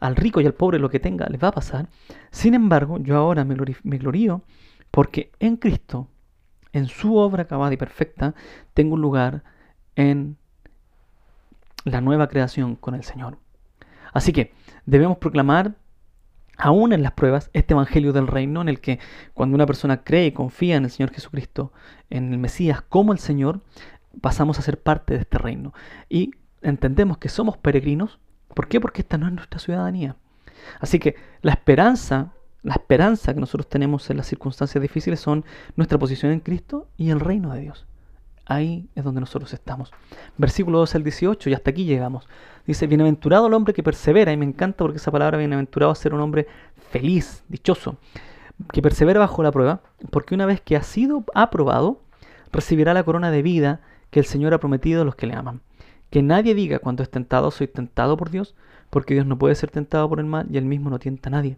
al 0.00 0.16
rico 0.16 0.40
y 0.40 0.46
al 0.46 0.54
pobre 0.54 0.78
lo 0.78 0.90
que 0.90 1.00
tenga 1.00 1.26
les 1.26 1.42
va 1.42 1.48
a 1.48 1.52
pasar. 1.52 1.88
Sin 2.30 2.54
embargo, 2.54 2.98
yo 2.98 3.16
ahora 3.16 3.44
me, 3.44 3.54
glorío 3.98 4.42
porque 4.90 5.32
en 5.40 5.56
Cristo, 5.56 6.08
en 6.72 6.86
su 6.86 7.16
obra 7.16 7.42
acabada 7.42 7.72
y 7.72 7.76
perfecta, 7.76 8.34
tengo 8.74 8.94
un 8.94 9.00
lugar 9.00 9.42
en 9.96 10.36
la 11.84 12.00
nueva 12.00 12.28
creación 12.28 12.76
con 12.76 12.94
el 12.94 13.04
Señor. 13.04 13.38
Así 14.12 14.32
que 14.32 14.52
debemos 14.86 15.18
proclamar, 15.18 15.74
aún 16.56 16.92
en 16.92 17.02
las 17.02 17.12
pruebas, 17.12 17.50
este 17.52 17.74
Evangelio 17.74 18.12
del 18.12 18.26
Reino 18.26 18.60
en 18.60 18.68
el 18.68 18.80
que 18.80 18.98
cuando 19.34 19.54
una 19.54 19.66
persona 19.66 20.02
cree 20.02 20.26
y 20.26 20.32
confía 20.32 20.76
en 20.76 20.84
el 20.84 20.90
Señor 20.90 21.12
Jesucristo, 21.12 21.72
en 22.10 22.32
el 22.32 22.38
Mesías 22.38 22.82
como 22.82 23.12
el 23.12 23.18
Señor, 23.18 23.60
pasamos 24.20 24.58
a 24.58 24.62
ser 24.62 24.80
parte 24.80 25.14
de 25.14 25.20
este 25.20 25.38
reino. 25.38 25.72
Y 26.08 26.32
entendemos 26.62 27.18
que 27.18 27.28
somos 27.28 27.56
peregrinos, 27.56 28.18
¿Por 28.58 28.66
qué? 28.66 28.80
Porque 28.80 29.02
esta 29.02 29.18
no 29.18 29.28
es 29.28 29.32
nuestra 29.32 29.60
ciudadanía. 29.60 30.16
Así 30.80 30.98
que 30.98 31.14
la 31.42 31.52
esperanza 31.52 32.32
la 32.64 32.74
esperanza 32.74 33.32
que 33.32 33.38
nosotros 33.38 33.68
tenemos 33.68 34.10
en 34.10 34.16
las 34.16 34.26
circunstancias 34.26 34.82
difíciles 34.82 35.20
son 35.20 35.44
nuestra 35.76 35.96
posición 35.96 36.32
en 36.32 36.40
Cristo 36.40 36.88
y 36.96 37.10
el 37.10 37.20
reino 37.20 37.54
de 37.54 37.60
Dios. 37.60 37.86
Ahí 38.46 38.88
es 38.96 39.04
donde 39.04 39.20
nosotros 39.20 39.52
estamos. 39.52 39.92
Versículo 40.38 40.78
12 40.78 40.96
al 40.96 41.04
18, 41.04 41.50
y 41.50 41.54
hasta 41.54 41.70
aquí 41.70 41.84
llegamos. 41.84 42.26
Dice, 42.66 42.88
bienaventurado 42.88 43.46
el 43.46 43.54
hombre 43.54 43.74
que 43.74 43.84
persevera, 43.84 44.32
y 44.32 44.36
me 44.36 44.44
encanta 44.44 44.78
porque 44.78 44.96
esa 44.96 45.12
palabra 45.12 45.38
bienaventurado 45.38 45.92
es 45.92 46.00
ser 46.00 46.14
un 46.14 46.20
hombre 46.20 46.48
feliz, 46.90 47.44
dichoso, 47.46 47.96
que 48.72 48.82
persevera 48.82 49.20
bajo 49.20 49.40
la 49.44 49.52
prueba, 49.52 49.82
porque 50.10 50.34
una 50.34 50.46
vez 50.46 50.60
que 50.60 50.74
ha 50.74 50.82
sido 50.82 51.22
aprobado, 51.32 52.02
recibirá 52.50 52.92
la 52.92 53.04
corona 53.04 53.30
de 53.30 53.42
vida 53.42 53.82
que 54.10 54.18
el 54.18 54.26
Señor 54.26 54.52
ha 54.52 54.58
prometido 54.58 55.02
a 55.02 55.04
los 55.04 55.14
que 55.14 55.28
le 55.28 55.36
aman. 55.36 55.60
Que 56.10 56.22
nadie 56.22 56.54
diga 56.54 56.78
cuando 56.78 57.02
es 57.02 57.10
tentado, 57.10 57.50
soy 57.50 57.68
tentado 57.68 58.16
por 58.16 58.30
Dios, 58.30 58.54
porque 58.90 59.14
Dios 59.14 59.26
no 59.26 59.38
puede 59.38 59.54
ser 59.54 59.70
tentado 59.70 60.08
por 60.08 60.20
el 60.20 60.26
mal 60.26 60.46
y 60.50 60.56
él 60.56 60.64
mismo 60.64 60.90
no 60.90 60.98
tienta 60.98 61.28
a 61.28 61.32
nadie. 61.32 61.56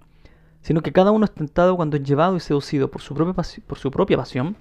Sino 0.62 0.82
que 0.82 0.92
cada 0.92 1.10
uno 1.10 1.24
es 1.24 1.30
tentado 1.30 1.76
cuando 1.76 1.96
es 1.96 2.02
llevado 2.02 2.36
y 2.36 2.40
seducido 2.40 2.90
por 2.90 3.00
su 3.00 3.14
propia, 3.14 3.34
por 3.66 3.78
su 3.78 3.90
propia 3.90 4.16
pasión. 4.16 4.56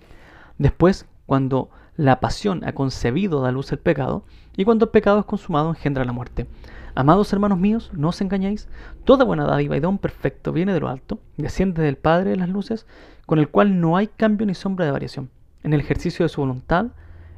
Después, 0.58 1.06
cuando 1.25 1.69
la 1.95 2.19
pasión 2.19 2.63
ha 2.65 2.73
concebido 2.73 3.41
da 3.41 3.52
luz 3.52 3.71
el 3.71 3.80
pecado, 3.80 4.23
y 4.56 4.63
cuando 4.63 4.86
el 4.86 4.91
pecado 4.91 5.19
es 5.19 5.25
consumado 5.25 5.69
engendra 5.69 6.06
la 6.06 6.13
muerte. 6.13 6.47
Amados 6.95 7.32
hermanos 7.34 7.58
míos, 7.60 7.91
no 7.93 8.10
os 8.10 8.21
engañéis, 8.21 8.67
toda 9.06 9.25
buena 9.25 9.45
dádiva 9.45 9.78
y 9.78 9.80
don 9.80 9.97
perfecto 9.97 10.52
viene 10.52 10.73
de 10.73 10.80
lo 10.80 10.89
alto, 10.89 11.19
desciende 11.38 11.82
del 11.82 11.97
Padre 11.97 12.32
de 12.32 12.36
las 12.36 12.49
luces, 12.49 12.86
con 13.25 13.39
el 13.39 13.49
cual 13.49 13.80
no 13.80 13.95
hay 13.95 14.08
cambio 14.08 14.47
ni 14.47 14.54
sombra 14.54 14.86
de 14.86 14.91
variación. 14.91 15.30
En 15.63 15.73
el 15.73 15.82
ejercicio 15.82 16.23
de 16.25 16.30
su 16.30 16.41
voluntad, 16.41 16.88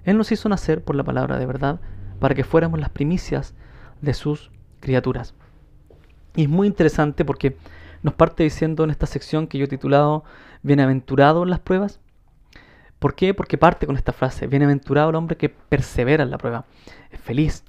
Él 0.04 0.18
nos 0.18 0.32
hizo 0.32 0.48
nacer 0.48 0.84
por 0.84 0.96
la 0.96 1.04
palabra 1.04 1.38
de 1.38 1.46
verdad, 1.46 1.80
para 2.22 2.36
que 2.36 2.44
fuéramos 2.44 2.80
las 2.80 2.92
primicias 2.92 3.56
de 4.00 4.14
sus 4.14 4.52
criaturas. 4.80 5.34
Y 6.36 6.44
es 6.44 6.50
muy 6.50 6.68
interesante 6.68 7.26
porque 7.26 7.58
nos 8.04 8.14
parte 8.14 8.44
diciendo 8.44 8.84
en 8.84 8.92
esta 8.92 9.08
sección 9.08 9.48
que 9.48 9.58
yo 9.58 9.66
he 9.66 9.68
titulado 9.68 10.24
Bienaventurado 10.62 11.42
en 11.42 11.50
las 11.50 11.60
pruebas. 11.60 12.00
¿Por 13.00 13.16
qué? 13.16 13.34
Porque 13.34 13.58
parte 13.58 13.88
con 13.88 13.96
esta 13.96 14.14
frase, 14.14 14.46
bienaventurado 14.46 15.10
el 15.10 15.16
hombre 15.16 15.36
que 15.36 15.50
persevera 15.50 16.24
en 16.24 16.30
la 16.30 16.38
prueba, 16.38 16.66
es 17.10 17.20
feliz. 17.20 17.64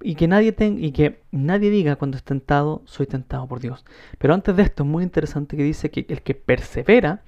Y 0.00 0.14
que, 0.14 0.26
nadie 0.26 0.56
y 0.58 0.92
que 0.92 1.20
nadie 1.30 1.68
diga 1.68 1.96
cuando 1.96 2.16
es 2.16 2.22
tentado, 2.22 2.80
soy 2.86 3.06
tentado 3.06 3.46
por 3.46 3.60
Dios. 3.60 3.84
Pero 4.16 4.32
antes 4.32 4.56
de 4.56 4.62
esto 4.62 4.84
es 4.84 4.88
muy 4.88 5.04
interesante 5.04 5.58
que 5.58 5.62
dice 5.62 5.90
que 5.90 6.06
el 6.08 6.22
que 6.22 6.34
persevera 6.34 7.20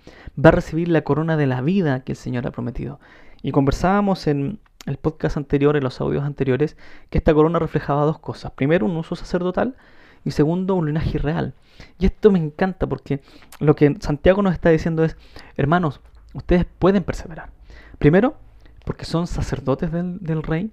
va 0.43 0.49
a 0.49 0.53
recibir 0.53 0.89
la 0.89 1.03
corona 1.03 1.37
de 1.37 1.47
la 1.47 1.61
vida 1.61 2.01
que 2.01 2.13
el 2.13 2.17
Señor 2.17 2.47
ha 2.47 2.51
prometido. 2.51 2.99
Y 3.43 3.53
conversábamos 3.53 4.27
en 4.27 4.59
el 4.87 4.97
podcast 4.97 5.37
anterior, 5.37 5.77
en 5.77 5.85
los 5.85 6.01
audios 6.01 6.25
anteriores, 6.25 6.77
que 7.11 7.18
esta 7.18 7.35
corona 7.35 7.59
reflejaba 7.59 8.05
dos 8.05 8.18
cosas. 8.18 8.53
Primero, 8.53 8.87
un 8.87 8.97
uso 8.97 9.14
sacerdotal 9.14 9.77
y 10.25 10.31
segundo, 10.33 10.75
un 10.75 10.87
linaje 10.87 11.18
real. 11.18 11.55
Y 11.99 12.07
esto 12.07 12.31
me 12.31 12.38
encanta 12.38 12.87
porque 12.87 13.21
lo 13.61 13.75
que 13.75 13.97
Santiago 14.01 14.42
nos 14.42 14.55
está 14.55 14.71
diciendo 14.71 15.05
es, 15.05 15.16
hermanos, 15.57 16.01
ustedes 16.35 16.66
pueden 16.79 17.05
perseverar. 17.05 17.51
Primero, 17.99 18.37
porque 18.85 19.05
son 19.05 19.27
sacerdotes 19.27 19.90
del, 19.92 20.42
rey. 20.42 20.71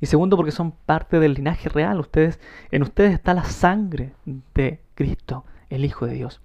Y 0.00 0.06
segundo, 0.06 0.36
porque 0.36 0.52
son 0.52 0.72
parte 0.72 1.18
del 1.18 1.34
linaje 1.34 1.68
real. 1.68 1.98
Ustedes, 2.00 2.38
en 2.70 2.82
ustedes 2.82 3.12
está 3.12 3.34
la 3.34 3.44
sangre 3.44 4.12
de 4.54 4.80
Cristo, 4.94 5.44
el 5.70 5.84
Hijo 5.84 6.06
de 6.06 6.14
Dios. 6.14 6.40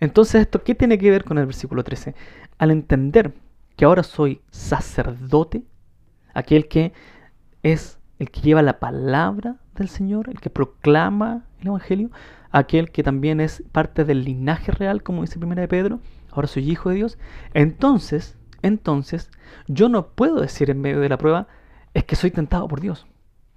Entonces, 0.00 0.42
¿esto 0.42 0.62
qué 0.62 0.74
tiene 0.74 0.98
que 0.98 1.10
ver 1.10 1.24
con 1.24 1.38
el 1.38 1.46
versículo 1.46 1.82
13? 1.82 2.14
Al 2.58 2.70
entender 2.70 3.34
que 3.76 3.84
ahora 3.84 4.02
soy 4.02 4.40
sacerdote, 4.50 5.64
aquel 6.34 6.68
que 6.68 6.92
es 7.62 7.98
el 8.18 8.30
que 8.30 8.40
lleva 8.40 8.62
la 8.62 8.78
palabra 8.78 9.56
del 9.74 9.88
Señor, 9.88 10.28
el 10.28 10.40
que 10.40 10.50
proclama 10.50 11.44
el 11.60 11.68
Evangelio, 11.68 12.10
aquel 12.50 12.90
que 12.90 13.02
también 13.02 13.40
es 13.40 13.64
parte 13.72 14.04
del 14.04 14.24
linaje 14.24 14.70
real, 14.70 15.02
como 15.02 15.22
dice 15.22 15.38
Primera 15.38 15.62
de 15.62 15.68
Pedro, 15.68 16.00
ahora 16.30 16.46
soy 16.46 16.70
hijo 16.70 16.90
de 16.90 16.96
Dios, 16.96 17.18
entonces, 17.54 18.36
entonces, 18.62 19.30
yo 19.66 19.88
no 19.88 20.08
puedo 20.08 20.40
decir 20.40 20.70
en 20.70 20.80
medio 20.80 21.00
de 21.00 21.08
la 21.08 21.18
prueba, 21.18 21.48
es 21.94 22.04
que 22.04 22.16
soy 22.16 22.30
tentado 22.30 22.68
por 22.68 22.80
Dios. 22.80 23.06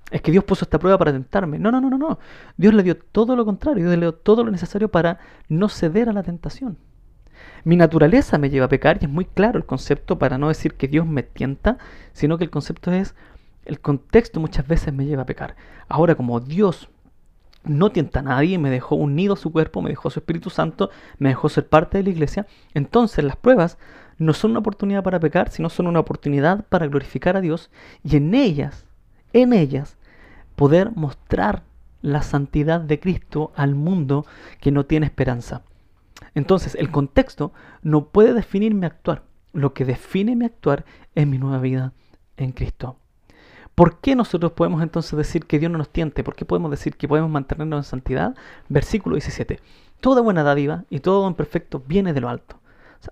Es 0.09 0.21
que 0.21 0.31
Dios 0.31 0.43
puso 0.43 0.63
esta 0.63 0.79
prueba 0.79 0.97
para 0.97 1.11
tentarme. 1.11 1.59
No, 1.59 1.69
no, 1.69 1.81
no, 1.81 1.89
no, 1.89 1.97
no. 1.97 2.19
Dios 2.55 2.73
le 2.73 2.83
dio 2.83 2.97
todo 2.97 3.35
lo 3.35 3.43
contrario, 3.43 3.83
Dios 3.83 3.97
le 3.97 4.05
dio 4.05 4.13
todo 4.13 4.43
lo 4.43 4.51
necesario 4.51 4.89
para 4.89 5.19
no 5.49 5.67
ceder 5.67 6.07
a 6.07 6.13
la 6.13 6.23
tentación. 6.23 6.77
Mi 7.63 7.75
naturaleza 7.75 8.37
me 8.37 8.49
lleva 8.49 8.65
a 8.65 8.69
pecar 8.69 8.97
y 9.01 9.05
es 9.05 9.11
muy 9.11 9.25
claro 9.25 9.57
el 9.57 9.65
concepto 9.65 10.17
para 10.19 10.37
no 10.37 10.47
decir 10.47 10.75
que 10.75 10.87
Dios 10.87 11.05
me 11.05 11.23
tienta, 11.23 11.77
sino 12.13 12.37
que 12.37 12.43
el 12.43 12.49
concepto 12.49 12.91
es, 12.91 13.15
el 13.65 13.79
contexto 13.79 14.39
muchas 14.39 14.67
veces 14.67 14.93
me 14.93 15.05
lleva 15.05 15.23
a 15.23 15.25
pecar. 15.25 15.55
Ahora 15.87 16.15
como 16.15 16.39
Dios 16.39 16.89
no 17.63 17.91
tienta 17.91 18.19
a 18.19 18.23
nadie, 18.23 18.57
me 18.57 18.69
dejó 18.69 18.95
unido 18.95 19.33
a 19.33 19.37
su 19.37 19.51
cuerpo, 19.51 19.81
me 19.81 19.89
dejó 19.89 20.09
su 20.09 20.19
Espíritu 20.19 20.49
Santo, 20.49 20.89
me 21.19 21.29
dejó 21.29 21.49
ser 21.49 21.67
parte 21.67 21.97
de 21.97 22.03
la 22.03 22.09
iglesia, 22.09 22.47
entonces 22.73 23.23
las 23.23 23.35
pruebas 23.35 23.77
no 24.17 24.33
son 24.33 24.51
una 24.51 24.61
oportunidad 24.61 25.03
para 25.03 25.19
pecar, 25.19 25.49
sino 25.49 25.69
son 25.69 25.87
una 25.87 25.99
oportunidad 25.99 26.65
para 26.69 26.87
glorificar 26.87 27.37
a 27.37 27.41
Dios 27.41 27.69
y 28.03 28.17
en 28.17 28.33
ellas, 28.33 28.85
en 29.33 29.53
ellas, 29.53 29.97
poder 30.55 30.91
mostrar 30.95 31.63
la 32.01 32.21
santidad 32.21 32.79
de 32.79 32.99
Cristo 32.99 33.51
al 33.55 33.75
mundo 33.75 34.25
que 34.61 34.71
no 34.71 34.85
tiene 34.85 35.05
esperanza. 35.05 35.61
Entonces, 36.35 36.75
el 36.75 36.91
contexto 36.91 37.53
no 37.81 38.09
puede 38.09 38.33
definir 38.33 38.73
mi 38.73 38.85
actuar. 38.85 39.23
Lo 39.53 39.73
que 39.73 39.85
define 39.85 40.35
mi 40.35 40.45
actuar 40.45 40.85
es 41.15 41.25
mi 41.27 41.37
nueva 41.37 41.59
vida 41.59 41.93
en 42.37 42.51
Cristo. 42.51 42.97
¿Por 43.75 43.99
qué 43.99 44.15
nosotros 44.15 44.53
podemos 44.53 44.81
entonces 44.81 45.15
decir 45.15 45.45
que 45.45 45.59
Dios 45.59 45.71
no 45.71 45.77
nos 45.77 45.89
tiente? 45.89 46.23
¿Por 46.23 46.35
qué 46.35 46.45
podemos 46.45 46.71
decir 46.71 46.95
que 46.95 47.07
podemos 47.07 47.29
mantenernos 47.29 47.85
en 47.85 47.89
santidad? 47.89 48.35
Versículo 48.69 49.15
17. 49.15 49.59
Toda 49.99 50.21
buena 50.21 50.43
dádiva 50.43 50.85
y 50.89 50.99
todo 50.99 51.21
don 51.21 51.35
perfecto 51.35 51.83
viene 51.87 52.13
de 52.13 52.21
lo 52.21 52.29
alto. 52.29 52.59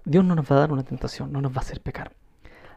Dios 0.05 0.25
no 0.25 0.35
nos 0.35 0.51
va 0.51 0.57
a 0.57 0.59
dar 0.59 0.71
una 0.71 0.83
tentación, 0.83 1.31
no 1.31 1.41
nos 1.41 1.51
va 1.51 1.57
a 1.57 1.59
hacer 1.59 1.81
pecar. 1.81 2.13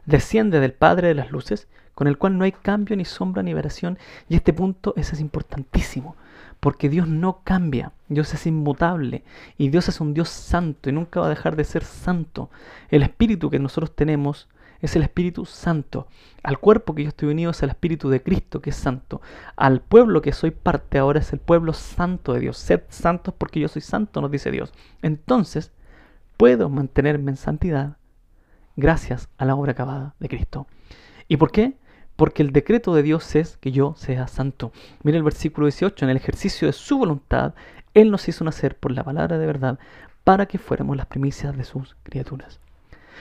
Desciende 0.05 0.61
del 0.61 0.73
Padre 0.73 1.09
de 1.09 1.15
las 1.15 1.31
luces, 1.31 1.69
con 1.95 2.09
el 2.09 2.19
cual 2.19 2.39
no 2.39 2.45
hay 2.45 2.53
cambio 2.53 2.97
ni 2.97 3.05
sombra 3.05 3.43
ni 3.43 3.55
variación. 3.55 3.99
Y 4.29 4.37
este 4.37 4.53
punto 4.53 4.93
ese 4.97 5.15
es 5.15 5.21
importantísimo 5.21 6.15
porque 6.61 6.89
Dios 6.89 7.09
no 7.09 7.41
cambia, 7.45 7.93
Dios 8.09 8.35
es 8.35 8.47
inmutable 8.47 9.23
y 9.57 9.69
Dios 9.69 9.89
es 9.89 10.01
un 10.01 10.15
Dios 10.15 10.29
santo 10.29 10.89
y 10.89 10.93
nunca 10.93 11.21
va 11.21 11.27
a 11.27 11.31
dejar 11.31 11.57
de 11.57 11.65
ser 11.65 11.85
santo. 11.85 12.51
El 12.91 13.03
espíritu 13.03 13.51
que 13.51 13.59
nosotros 13.59 13.95
tenemos 13.95 14.49
es 14.81 14.97
el 14.97 15.03
Espíritu 15.03 15.45
Santo. 15.45 16.07
Al 16.43 16.59
cuerpo 16.59 16.95
que 16.95 17.03
yo 17.03 17.09
estoy 17.09 17.31
unido 17.31 17.51
es 17.51 17.63
el 17.63 17.71
Espíritu 17.71 18.09
de 18.09 18.23
Cristo 18.23 18.61
que 18.61 18.71
es 18.71 18.77
santo. 18.77 19.21
Al 19.57 19.81
pueblo 19.81 20.23
que 20.23 20.33
soy 20.33 20.51
parte 20.51 20.99
ahora 20.99 21.21
es 21.21 21.33
el 21.33 21.41
pueblo 21.41 21.73
santo 21.73 22.33
de 22.33 22.41
Dios. 22.41 22.59
Sed 22.59 22.83
santos 22.89 23.35
porque 23.37 23.61
yo 23.61 23.69
soy 23.69 23.83
santo, 23.83 24.21
nos 24.21 24.31
dice 24.31 24.51
Dios. 24.51 24.73
Entonces, 25.03 25.73
puedo 26.37 26.69
mantenerme 26.69 27.33
en 27.33 27.37
santidad 27.37 27.97
gracias 28.77 29.29
a 29.39 29.45
la 29.45 29.57
obra 29.57 29.73
acabada 29.73 30.15
de 30.21 30.29
Cristo. 30.29 30.67
¿Y 31.27 31.37
por 31.37 31.51
qué? 31.51 31.77
Porque 32.19 32.43
el 32.43 32.51
decreto 32.51 32.97
de 32.97 33.05
Dios 33.05 33.37
es 33.37 33.59
que 33.59 33.71
yo 33.71 33.95
sea 33.97 34.27
santo. 34.27 34.73
Mira 35.05 35.19
el 35.19 35.23
versículo 35.23 35.69
18, 35.69 36.05
en 36.05 36.11
el 36.11 36.17
ejercicio 36.17 36.67
de 36.67 36.73
su 36.73 36.99
voluntad, 36.99 37.55
Él 37.95 38.11
nos 38.11 38.29
hizo 38.29 38.43
nacer 38.43 38.77
por 38.77 38.91
la 38.91 39.05
palabra 39.05 39.39
de 39.39 39.47
verdad 39.47 39.79
para 40.25 40.47
que 40.47 40.59
fuéramos 40.59 40.97
las 40.97 41.07
primicias 41.07 41.57
de 41.57 41.63
sus 41.63 41.95
criaturas. 42.03 42.59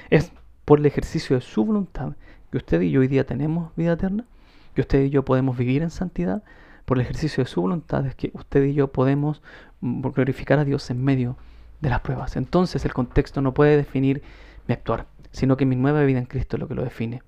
Es 0.10 0.32
por 0.66 0.80
el 0.80 0.88
ejercicio 0.88 1.36
de 1.36 1.44
su 1.44 1.64
voluntad 1.64 2.14
que 2.50 2.58
usted 2.58 2.82
y 2.82 2.90
yo 2.90 3.02
hoy 3.02 3.08
día 3.08 3.24
tenemos 3.24 3.72
vida 3.76 3.94
eterna, 3.94 4.26
que 4.74 4.82
usted 4.82 5.04
y 5.04 5.12
yo 5.12 5.24
podemos 5.24 5.56
vivir 5.56 5.84
en 5.84 5.92
santidad, 5.92 6.42
por 6.86 6.98
el 6.98 7.04
ejercicio 7.04 7.44
de 7.44 7.50
su 7.52 7.62
voluntad 7.62 8.04
es 8.08 8.16
que 8.16 8.32
usted 8.34 8.64
y 8.64 8.74
yo 8.74 8.88
podemos 8.88 9.44
glorificar 9.80 10.58
a 10.58 10.66
Dios 10.66 10.90
en 10.90 11.04
medio 11.04 11.38
de 11.82 11.92
las 11.92 12.02
pruebas. 12.02 12.36
Entonces 12.36 12.84
el 12.84 12.96
contexto 12.96 13.44
no 13.44 13.54
puede 13.54 13.78
definir 13.78 14.24
mi 14.68 14.74
actuar, 14.74 15.06
sino 15.30 15.56
que 15.56 15.68
mi 15.68 15.76
nueva 15.76 16.02
vida 16.02 16.18
en 16.18 16.26
Cristo 16.26 16.56
es 16.56 16.62
lo 16.62 16.68
que 16.68 16.74
lo 16.74 16.84
define. 16.84 17.22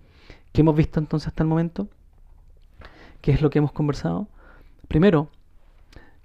¿Qué 0.51 0.61
hemos 0.61 0.75
visto 0.75 0.99
entonces 0.99 1.27
hasta 1.27 1.43
el 1.43 1.49
momento? 1.49 1.87
¿Qué 3.21 3.31
es 3.31 3.41
lo 3.41 3.49
que 3.49 3.59
hemos 3.59 3.71
conversado? 3.71 4.27
Primero, 4.87 5.29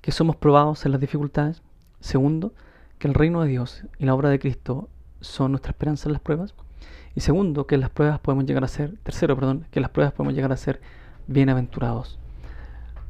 que 0.01 0.13
somos 0.13 0.37
probados 0.37 0.85
en 0.87 0.93
las 0.93 1.01
dificultades. 1.01 1.63
Segundo, 2.01 2.53
que 2.99 3.09
el 3.09 3.15
reino 3.15 3.43
de 3.43 3.49
Dios 3.49 3.85
y 3.99 4.05
la 4.05 4.15
obra 4.15 4.29
de 4.29 4.39
Cristo 4.39 4.89
son 5.21 5.53
nuestra 5.53 5.71
esperanza 5.71 6.09
en 6.09 6.13
las 6.13 6.23
pruebas. 6.23 6.55
Y 7.15 7.21
segundo, 7.21 7.67
que 7.67 7.79
las 7.79 7.91
pruebas 7.91 8.19
podemos 8.19 8.45
llegar 8.45 8.65
a 8.65 8.69
ser, 8.69 8.99
tercero, 9.03 9.37
perdón, 9.37 9.67
que 9.71 9.81
las 9.81 9.91
pruebas 9.91 10.13
podemos 10.13 10.35
llegar 10.35 10.53
a 10.53 10.57
ser 10.57 10.81
bienaventurados. 11.27 12.19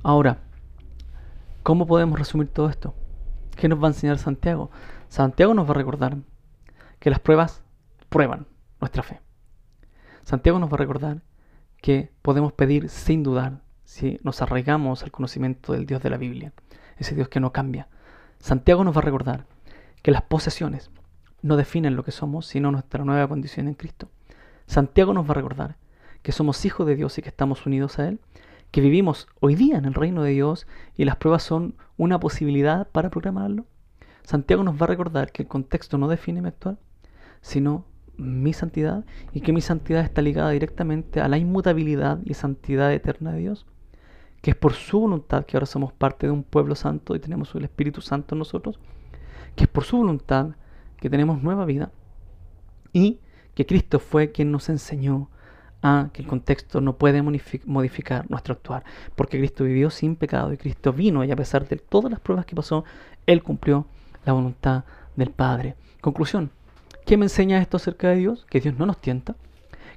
Ahora, 0.03 0.39
¿cómo 1.63 1.87
podemos 1.87 2.19
resumir 2.19 2.49
todo 2.49 2.69
esto? 2.69 2.95
¿Qué 3.57 3.69
nos 3.69 3.83
va 3.83 3.89
a 3.89 3.91
enseñar 3.91 4.19
Santiago? 4.19 4.71
Santiago 5.09 5.55
nos 5.55 5.67
va 5.67 5.71
a 5.71 5.75
recordar 5.75 6.17
que 6.99 7.11
las 7.11 7.21
pruebas 7.21 7.63
prueban 8.09 8.47
nuestra 8.81 9.03
fe. 9.03 9.24
Santiago 10.25 10.59
nos 10.59 10.71
va 10.71 10.75
a 10.75 10.79
recordar 10.79 11.23
que 11.81 12.11
podemos 12.23 12.53
pedir 12.55 12.89
sin 12.89 13.23
dudar 13.23 13.61
si 13.85 14.19
nos 14.23 14.41
arraigamos 14.41 15.03
al 15.03 15.11
conocimiento 15.11 15.75
del 15.75 15.85
Dios 15.85 16.03
de 16.03 16.09
la 16.09 16.17
Biblia, 16.17 16.55
ese 16.97 17.15
Dios 17.15 17.29
que 17.29 17.41
no 17.41 17.53
cambia. 17.53 17.89
Santiago 18.39 18.85
nos 18.85 18.97
va 18.97 19.01
a 19.01 19.05
recordar 19.05 19.45
que 20.03 20.11
las 20.11 20.23
posesiones 20.23 20.91
no 21.43 21.57
definen 21.57 21.95
lo 21.95 22.05
que 22.05 22.11
somos, 22.11 22.47
sino 22.47 22.73
nuestra 22.73 23.05
nueva 23.05 23.29
condición 23.29 23.69
en 23.69 23.75
Cristo. 23.75 24.09
Santiago 24.67 25.13
nos 25.13 25.27
va 25.27 25.33
a 25.33 25.35
recordar 25.35 25.77
que 26.23 26.33
somos 26.33 26.65
hijos 26.65 26.87
de 26.87 26.97
Dios 26.97 27.19
y 27.19 27.23
que 27.23 27.29
estamos 27.29 27.67
unidos 27.67 27.99
a 27.99 28.09
Él, 28.09 28.19
que 28.71 28.81
vivimos 28.81 29.29
hoy 29.41 29.55
día 29.55 29.77
en 29.77 29.85
el 29.85 29.93
reino 29.93 30.23
de 30.23 30.31
Dios 30.31 30.67
y 30.97 31.05
las 31.05 31.17
pruebas 31.17 31.43
son 31.43 31.75
una 31.99 32.19
posibilidad 32.19 32.89
para 32.89 33.11
programarlo. 33.11 33.67
Santiago 34.23 34.65
nos 34.65 34.81
va 34.81 34.85
a 34.85 34.89
recordar 34.89 35.33
que 35.33 35.43
el 35.43 35.49
contexto 35.49 35.99
no 35.99 36.09
define 36.09 36.41
mi 36.41 36.49
actual, 36.49 36.79
sino 37.43 37.85
mi 38.17 38.53
santidad 38.53 39.05
y 39.33 39.41
que 39.41 39.53
mi 39.53 39.61
santidad 39.61 40.03
está 40.03 40.23
ligada 40.23 40.51
directamente 40.51 41.21
a 41.21 41.29
la 41.29 41.39
inmutabilidad 41.39 42.19
y 42.25 42.35
santidad 42.35 42.93
eterna 42.93 43.33
de 43.33 43.41
Dios, 43.41 43.67
que 44.41 44.51
es 44.51 44.57
por 44.57 44.75
su 44.75 45.01
voluntad 45.01 45.47
que 45.47 45.57
ahora 45.57 45.67
somos 45.67 45.93
parte 45.93 46.27
de 46.27 46.33
un 46.33 46.43
pueblo 46.43 46.75
santo 46.75 47.17
y 47.17 47.21
tenemos 47.21 47.55
el 47.55 47.65
Espíritu 47.65 48.01
Santo 48.01 48.35
en 48.35 48.41
nosotros, 48.41 48.79
que 49.57 49.65
es 49.65 49.71
por 49.71 49.85
su 49.85 49.97
voluntad 49.97 50.51
que 50.97 51.11
tenemos 51.11 51.43
nueva 51.43 51.65
vida 51.65 51.93
y 52.93 53.21
que 53.55 53.67
Cristo 53.67 53.99
fue 53.99 54.33
quien 54.33 54.51
nos 54.51 54.69
enseñó 54.69 55.31
a 55.83 56.09
que 56.13 56.23
el 56.23 56.29
contexto 56.29 56.81
no 56.81 56.97
puede 56.97 57.23
modificar 57.23 58.31
nuestro 58.31 58.55
actuar, 58.55 58.85
porque 59.15 59.39
Cristo 59.39 59.65
vivió 59.65 59.91
sin 59.91 60.17
pecado 60.17 60.53
y 60.53 60.57
Cristo 60.57 60.93
vino 60.93 61.23
y 61.25 61.31
a 61.31 61.37
pesar 61.37 61.69
de 61.69 61.77
todas 61.77 62.11
las 62.11 62.21
pruebas 62.21 62.47
que 62.47 62.57
pasó, 62.57 62.85
Él 63.27 63.43
cumplió 63.43 63.87
la 64.25 64.33
voluntad 64.33 64.85
del 65.15 65.31
Padre. 65.31 65.77
Conclusión, 66.01 66.51
¿qué 67.05 67.17
me 67.17 67.27
enseña 67.27 67.61
esto 67.61 67.77
acerca 67.77 68.09
de 68.09 68.17
Dios? 68.17 68.47
Que 68.49 68.61
Dios 68.61 68.79
no 68.79 68.87
nos 68.87 69.01
tienta, 69.01 69.37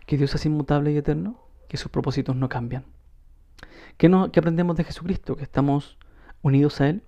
que 0.05 0.17
Dios 0.17 0.33
es 0.35 0.45
inmutable 0.45 0.91
y 0.91 0.97
eterno, 0.97 1.39
que 1.67 1.77
sus 1.77 1.91
propósitos 1.91 2.35
no 2.35 2.49
cambian. 2.49 2.85
¿Qué, 3.97 4.07
aprendemos 4.07 4.75
de 4.75 4.83
Jesucristo? 4.83 5.35
Que 5.35 5.43
estamos 5.43 5.97
unidos 6.41 6.81
a 6.81 6.89
Él 6.89 7.03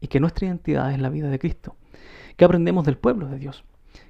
y 0.00 0.08
que 0.08 0.20
nuestra 0.20 0.46
identidad 0.46 0.92
es 0.92 1.00
la 1.00 1.10
vida 1.10 1.28
de 1.28 1.38
Cristo. 1.38 1.76
¿Qué 2.36 2.44
aprendemos 2.44 2.84
del 2.84 2.96
pueblo 2.96 3.26
de 3.26 3.38
Dios? 3.38 3.64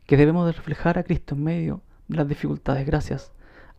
Que 0.07 0.16
debemos 0.16 0.46
de 0.46 0.53
reflejar 0.53 0.98
a 0.98 1.05
Cristo 1.05 1.35
en 1.35 1.44
medio 1.44 1.81
de 2.09 2.16
las 2.16 2.29
dificultades 2.29 2.87
gracias 2.87 3.33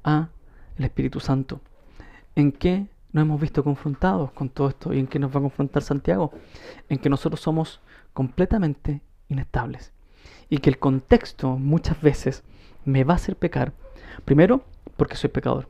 a 0.03 0.29
el 0.77 0.85
Espíritu 0.85 1.19
Santo. 1.19 1.61
¿En 2.35 2.51
qué 2.51 2.87
nos 3.11 3.23
hemos 3.23 3.39
visto 3.39 3.63
confrontados 3.63 4.31
con 4.31 4.49
todo 4.49 4.69
esto 4.69 4.93
y 4.93 4.99
en 4.99 5.07
qué 5.07 5.19
nos 5.19 5.33
va 5.33 5.39
a 5.39 5.43
confrontar 5.43 5.83
Santiago? 5.83 6.31
En 6.87 6.99
que 6.99 7.09
nosotros 7.09 7.41
somos 7.41 7.81
completamente 8.13 9.01
inestables 9.27 9.93
y 10.49 10.57
que 10.57 10.69
el 10.69 10.79
contexto 10.79 11.57
muchas 11.57 12.01
veces 12.01 12.43
me 12.85 13.03
va 13.03 13.13
a 13.13 13.17
hacer 13.17 13.35
pecar. 13.35 13.73
Primero, 14.25 14.63
porque 14.97 15.15
soy 15.15 15.29
pecador. 15.29 15.69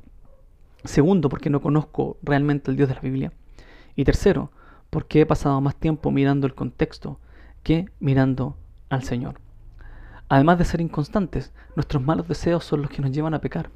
Segundo, 0.83 1.29
porque 1.29 1.49
no 1.49 1.61
conozco 1.61 2.17
realmente 2.23 2.71
el 2.71 2.77
Dios 2.77 2.89
de 2.89 2.95
la 2.95 3.01
Biblia. 3.01 3.33
Y 3.95 4.05
tercero, 4.05 4.51
porque 4.89 5.21
he 5.21 5.25
pasado 5.25 5.59
más 5.61 5.75
tiempo 5.75 6.11
mirando 6.11 6.47
el 6.47 6.55
contexto 6.55 7.19
que 7.63 7.85
mirando 7.99 8.57
al 8.89 9.03
Señor. 9.03 9.39
Además 10.29 10.57
de 10.57 10.65
ser 10.65 10.79
inconstantes, 10.79 11.51
nuestros 11.75 12.03
malos 12.03 12.27
deseos 12.27 12.63
son 12.63 12.81
los 12.81 12.91
que 12.91 13.01
nos 13.01 13.11
llevan 13.11 13.33
a 13.33 13.41
pecar. 13.41 13.71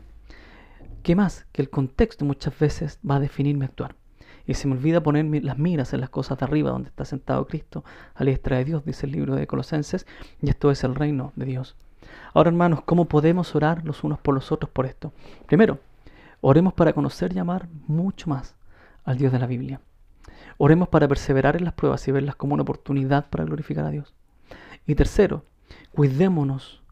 ¿Qué 1.02 1.16
más? 1.16 1.46
Que 1.52 1.62
el 1.62 1.70
contexto 1.70 2.24
muchas 2.24 2.58
veces 2.58 3.00
va 3.10 3.16
a 3.16 3.20
definir 3.20 3.58
mi 3.58 3.66
actuar. 3.66 3.96
Y 4.46 4.56
se 4.56 4.68
me 4.68 4.74
olvida 4.74 5.02
poner 5.02 5.26
las 5.44 5.58
miras 5.58 5.94
en 5.94 6.02
las 6.02 6.10
cosas 6.10 6.38
de 6.38 6.46
arriba, 6.46 6.72
donde 6.72 6.90
está 6.90 7.06
sentado 7.06 7.48
Cristo, 7.48 7.84
a 8.14 8.24
la 8.24 8.30
diestra 8.30 8.58
de 8.58 8.66
Dios, 8.66 8.86
dice 8.86 9.06
el 9.06 9.14
libro 9.14 9.36
de 9.36 9.48
Colosenses, 9.48 10.06
y 10.42 10.50
esto 10.50 10.70
es 10.72 10.84
el 10.84 10.96
reino 10.96 11.32
de 11.36 11.46
Dios. 11.46 11.76
Ahora, 12.34 12.50
hermanos, 12.50 12.82
¿cómo 12.86 13.06
podemos 13.06 13.56
orar 13.56 13.86
los 13.86 14.04
unos 14.04 14.20
por 14.20 14.36
los 14.36 14.52
otros 14.52 14.70
por 14.70 14.86
esto? 14.86 15.14
Primero, 15.46 15.80
oremos 16.42 16.74
para 16.74 16.94
conocer 16.94 17.34
y 17.34 17.40
amar 17.40 17.70
mucho 17.88 18.30
más 18.30 18.56
al 19.06 19.18
Dios 19.18 19.32
de 19.32 19.40
la 19.40 19.48
Biblia. 19.48 19.80
Oremos 20.58 20.90
para 20.90 21.08
perseverar 21.08 21.56
en 21.56 21.66
las 21.66 21.74
pruebas 21.74 22.08
y 22.08 22.12
verlas 22.12 22.36
como 22.36 22.54
una 22.54 22.64
oportunidad 22.64 23.30
para 23.30 23.46
glorificar 23.46 23.86
a 23.86 23.90
Dios. 23.90 24.14
Y 24.86 24.96
tercero, 24.96 25.46
cuidémonos 25.94 26.84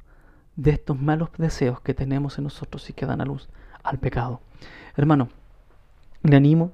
de 0.56 0.72
estos 0.72 1.00
malos 1.00 1.30
deseos 1.38 1.82
que 1.82 1.94
tenemos 1.94 2.38
en 2.38 2.46
nosotros 2.46 2.90
y 2.90 2.94
que 2.94 3.06
dan 3.06 3.22
a 3.22 3.26
luz 3.26 3.50
al 3.84 4.00
pecado. 4.00 4.42
Hermano, 4.96 5.30
le 6.24 6.36
animo 6.36 6.72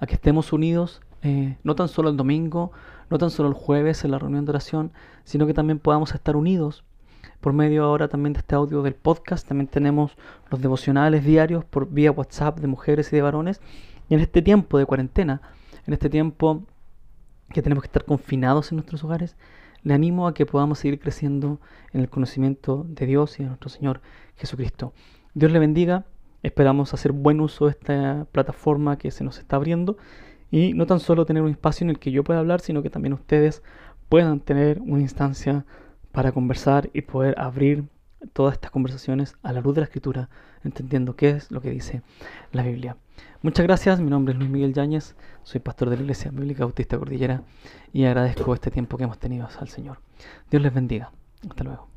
a 0.00 0.06
que 0.06 0.14
estemos 0.14 0.52
unidos, 0.52 1.02
eh, 1.22 1.56
no 1.62 1.74
tan 1.74 1.88
solo 1.88 2.08
el 2.08 2.16
domingo, 2.16 2.72
no 3.10 3.18
tan 3.18 3.30
solo 3.30 3.48
el 3.48 3.54
jueves 3.54 4.04
en 4.04 4.10
la 4.10 4.18
reunión 4.18 4.44
de 4.44 4.50
oración, 4.50 4.92
sino 5.24 5.46
que 5.46 5.54
también 5.54 5.78
podamos 5.78 6.14
estar 6.14 6.36
unidos 6.36 6.84
por 7.40 7.52
medio 7.52 7.84
ahora 7.84 8.08
también 8.08 8.32
de 8.32 8.40
este 8.40 8.54
audio 8.54 8.82
del 8.82 8.94
podcast. 8.94 9.46
También 9.46 9.68
tenemos 9.68 10.16
los 10.50 10.60
devocionales 10.60 11.24
diarios 11.24 11.64
por 11.64 11.88
vía 11.88 12.12
WhatsApp 12.12 12.58
de 12.60 12.66
mujeres 12.66 13.12
y 13.12 13.16
de 13.16 13.22
varones. 13.22 13.60
Y 14.08 14.14
en 14.14 14.20
este 14.20 14.42
tiempo 14.42 14.78
de 14.78 14.86
cuarentena, 14.86 15.40
en 15.86 15.92
este 15.92 16.10
tiempo 16.10 16.62
que 17.50 17.62
tenemos 17.62 17.82
que 17.82 17.88
estar 17.88 18.04
confinados 18.04 18.70
en 18.72 18.76
nuestros 18.76 19.02
hogares, 19.04 19.36
le 19.82 19.94
animo 19.94 20.26
a 20.26 20.34
que 20.34 20.46
podamos 20.46 20.78
seguir 20.78 21.00
creciendo 21.00 21.58
en 21.92 22.00
el 22.00 22.10
conocimiento 22.10 22.84
de 22.88 23.06
Dios 23.06 23.38
y 23.38 23.42
de 23.42 23.48
nuestro 23.48 23.70
Señor 23.70 24.00
Jesucristo. 24.36 24.92
Dios 25.34 25.50
le 25.52 25.58
bendiga. 25.58 26.04
Esperamos 26.42 26.94
hacer 26.94 27.12
buen 27.12 27.40
uso 27.40 27.66
de 27.66 27.72
esta 27.72 28.26
plataforma 28.32 28.96
que 28.96 29.10
se 29.10 29.24
nos 29.24 29.38
está 29.38 29.56
abriendo 29.56 29.96
y 30.50 30.74
no 30.74 30.86
tan 30.86 31.00
solo 31.00 31.26
tener 31.26 31.42
un 31.42 31.50
espacio 31.50 31.84
en 31.84 31.90
el 31.90 31.98
que 31.98 32.10
yo 32.10 32.24
pueda 32.24 32.40
hablar, 32.40 32.60
sino 32.60 32.82
que 32.82 32.90
también 32.90 33.12
ustedes 33.12 33.62
puedan 34.08 34.40
tener 34.40 34.80
una 34.80 35.02
instancia 35.02 35.64
para 36.12 36.32
conversar 36.32 36.90
y 36.92 37.02
poder 37.02 37.34
abrir 37.38 37.84
todas 38.32 38.54
estas 38.54 38.70
conversaciones 38.70 39.36
a 39.42 39.52
la 39.52 39.60
luz 39.60 39.74
de 39.74 39.80
la 39.80 39.86
escritura, 39.86 40.28
entendiendo 40.64 41.16
qué 41.16 41.30
es 41.30 41.50
lo 41.50 41.60
que 41.60 41.70
dice 41.70 42.02
la 42.52 42.62
Biblia. 42.62 42.96
Muchas 43.42 43.64
gracias, 43.64 44.00
mi 44.00 44.10
nombre 44.10 44.32
es 44.32 44.38
Luis 44.38 44.50
Miguel 44.50 44.74
Yáñez, 44.74 45.16
soy 45.42 45.60
pastor 45.60 45.88
de 45.88 45.96
la 45.96 46.02
Iglesia 46.02 46.30
Bíblica 46.30 46.64
Bautista 46.64 46.98
Cordillera 46.98 47.42
y 47.92 48.04
agradezco 48.04 48.52
este 48.52 48.70
tiempo 48.70 48.98
que 48.98 49.04
hemos 49.04 49.18
tenido 49.18 49.48
al 49.58 49.68
Señor. 49.68 50.00
Dios 50.50 50.62
les 50.62 50.74
bendiga. 50.74 51.12
Hasta 51.48 51.64
luego. 51.64 51.89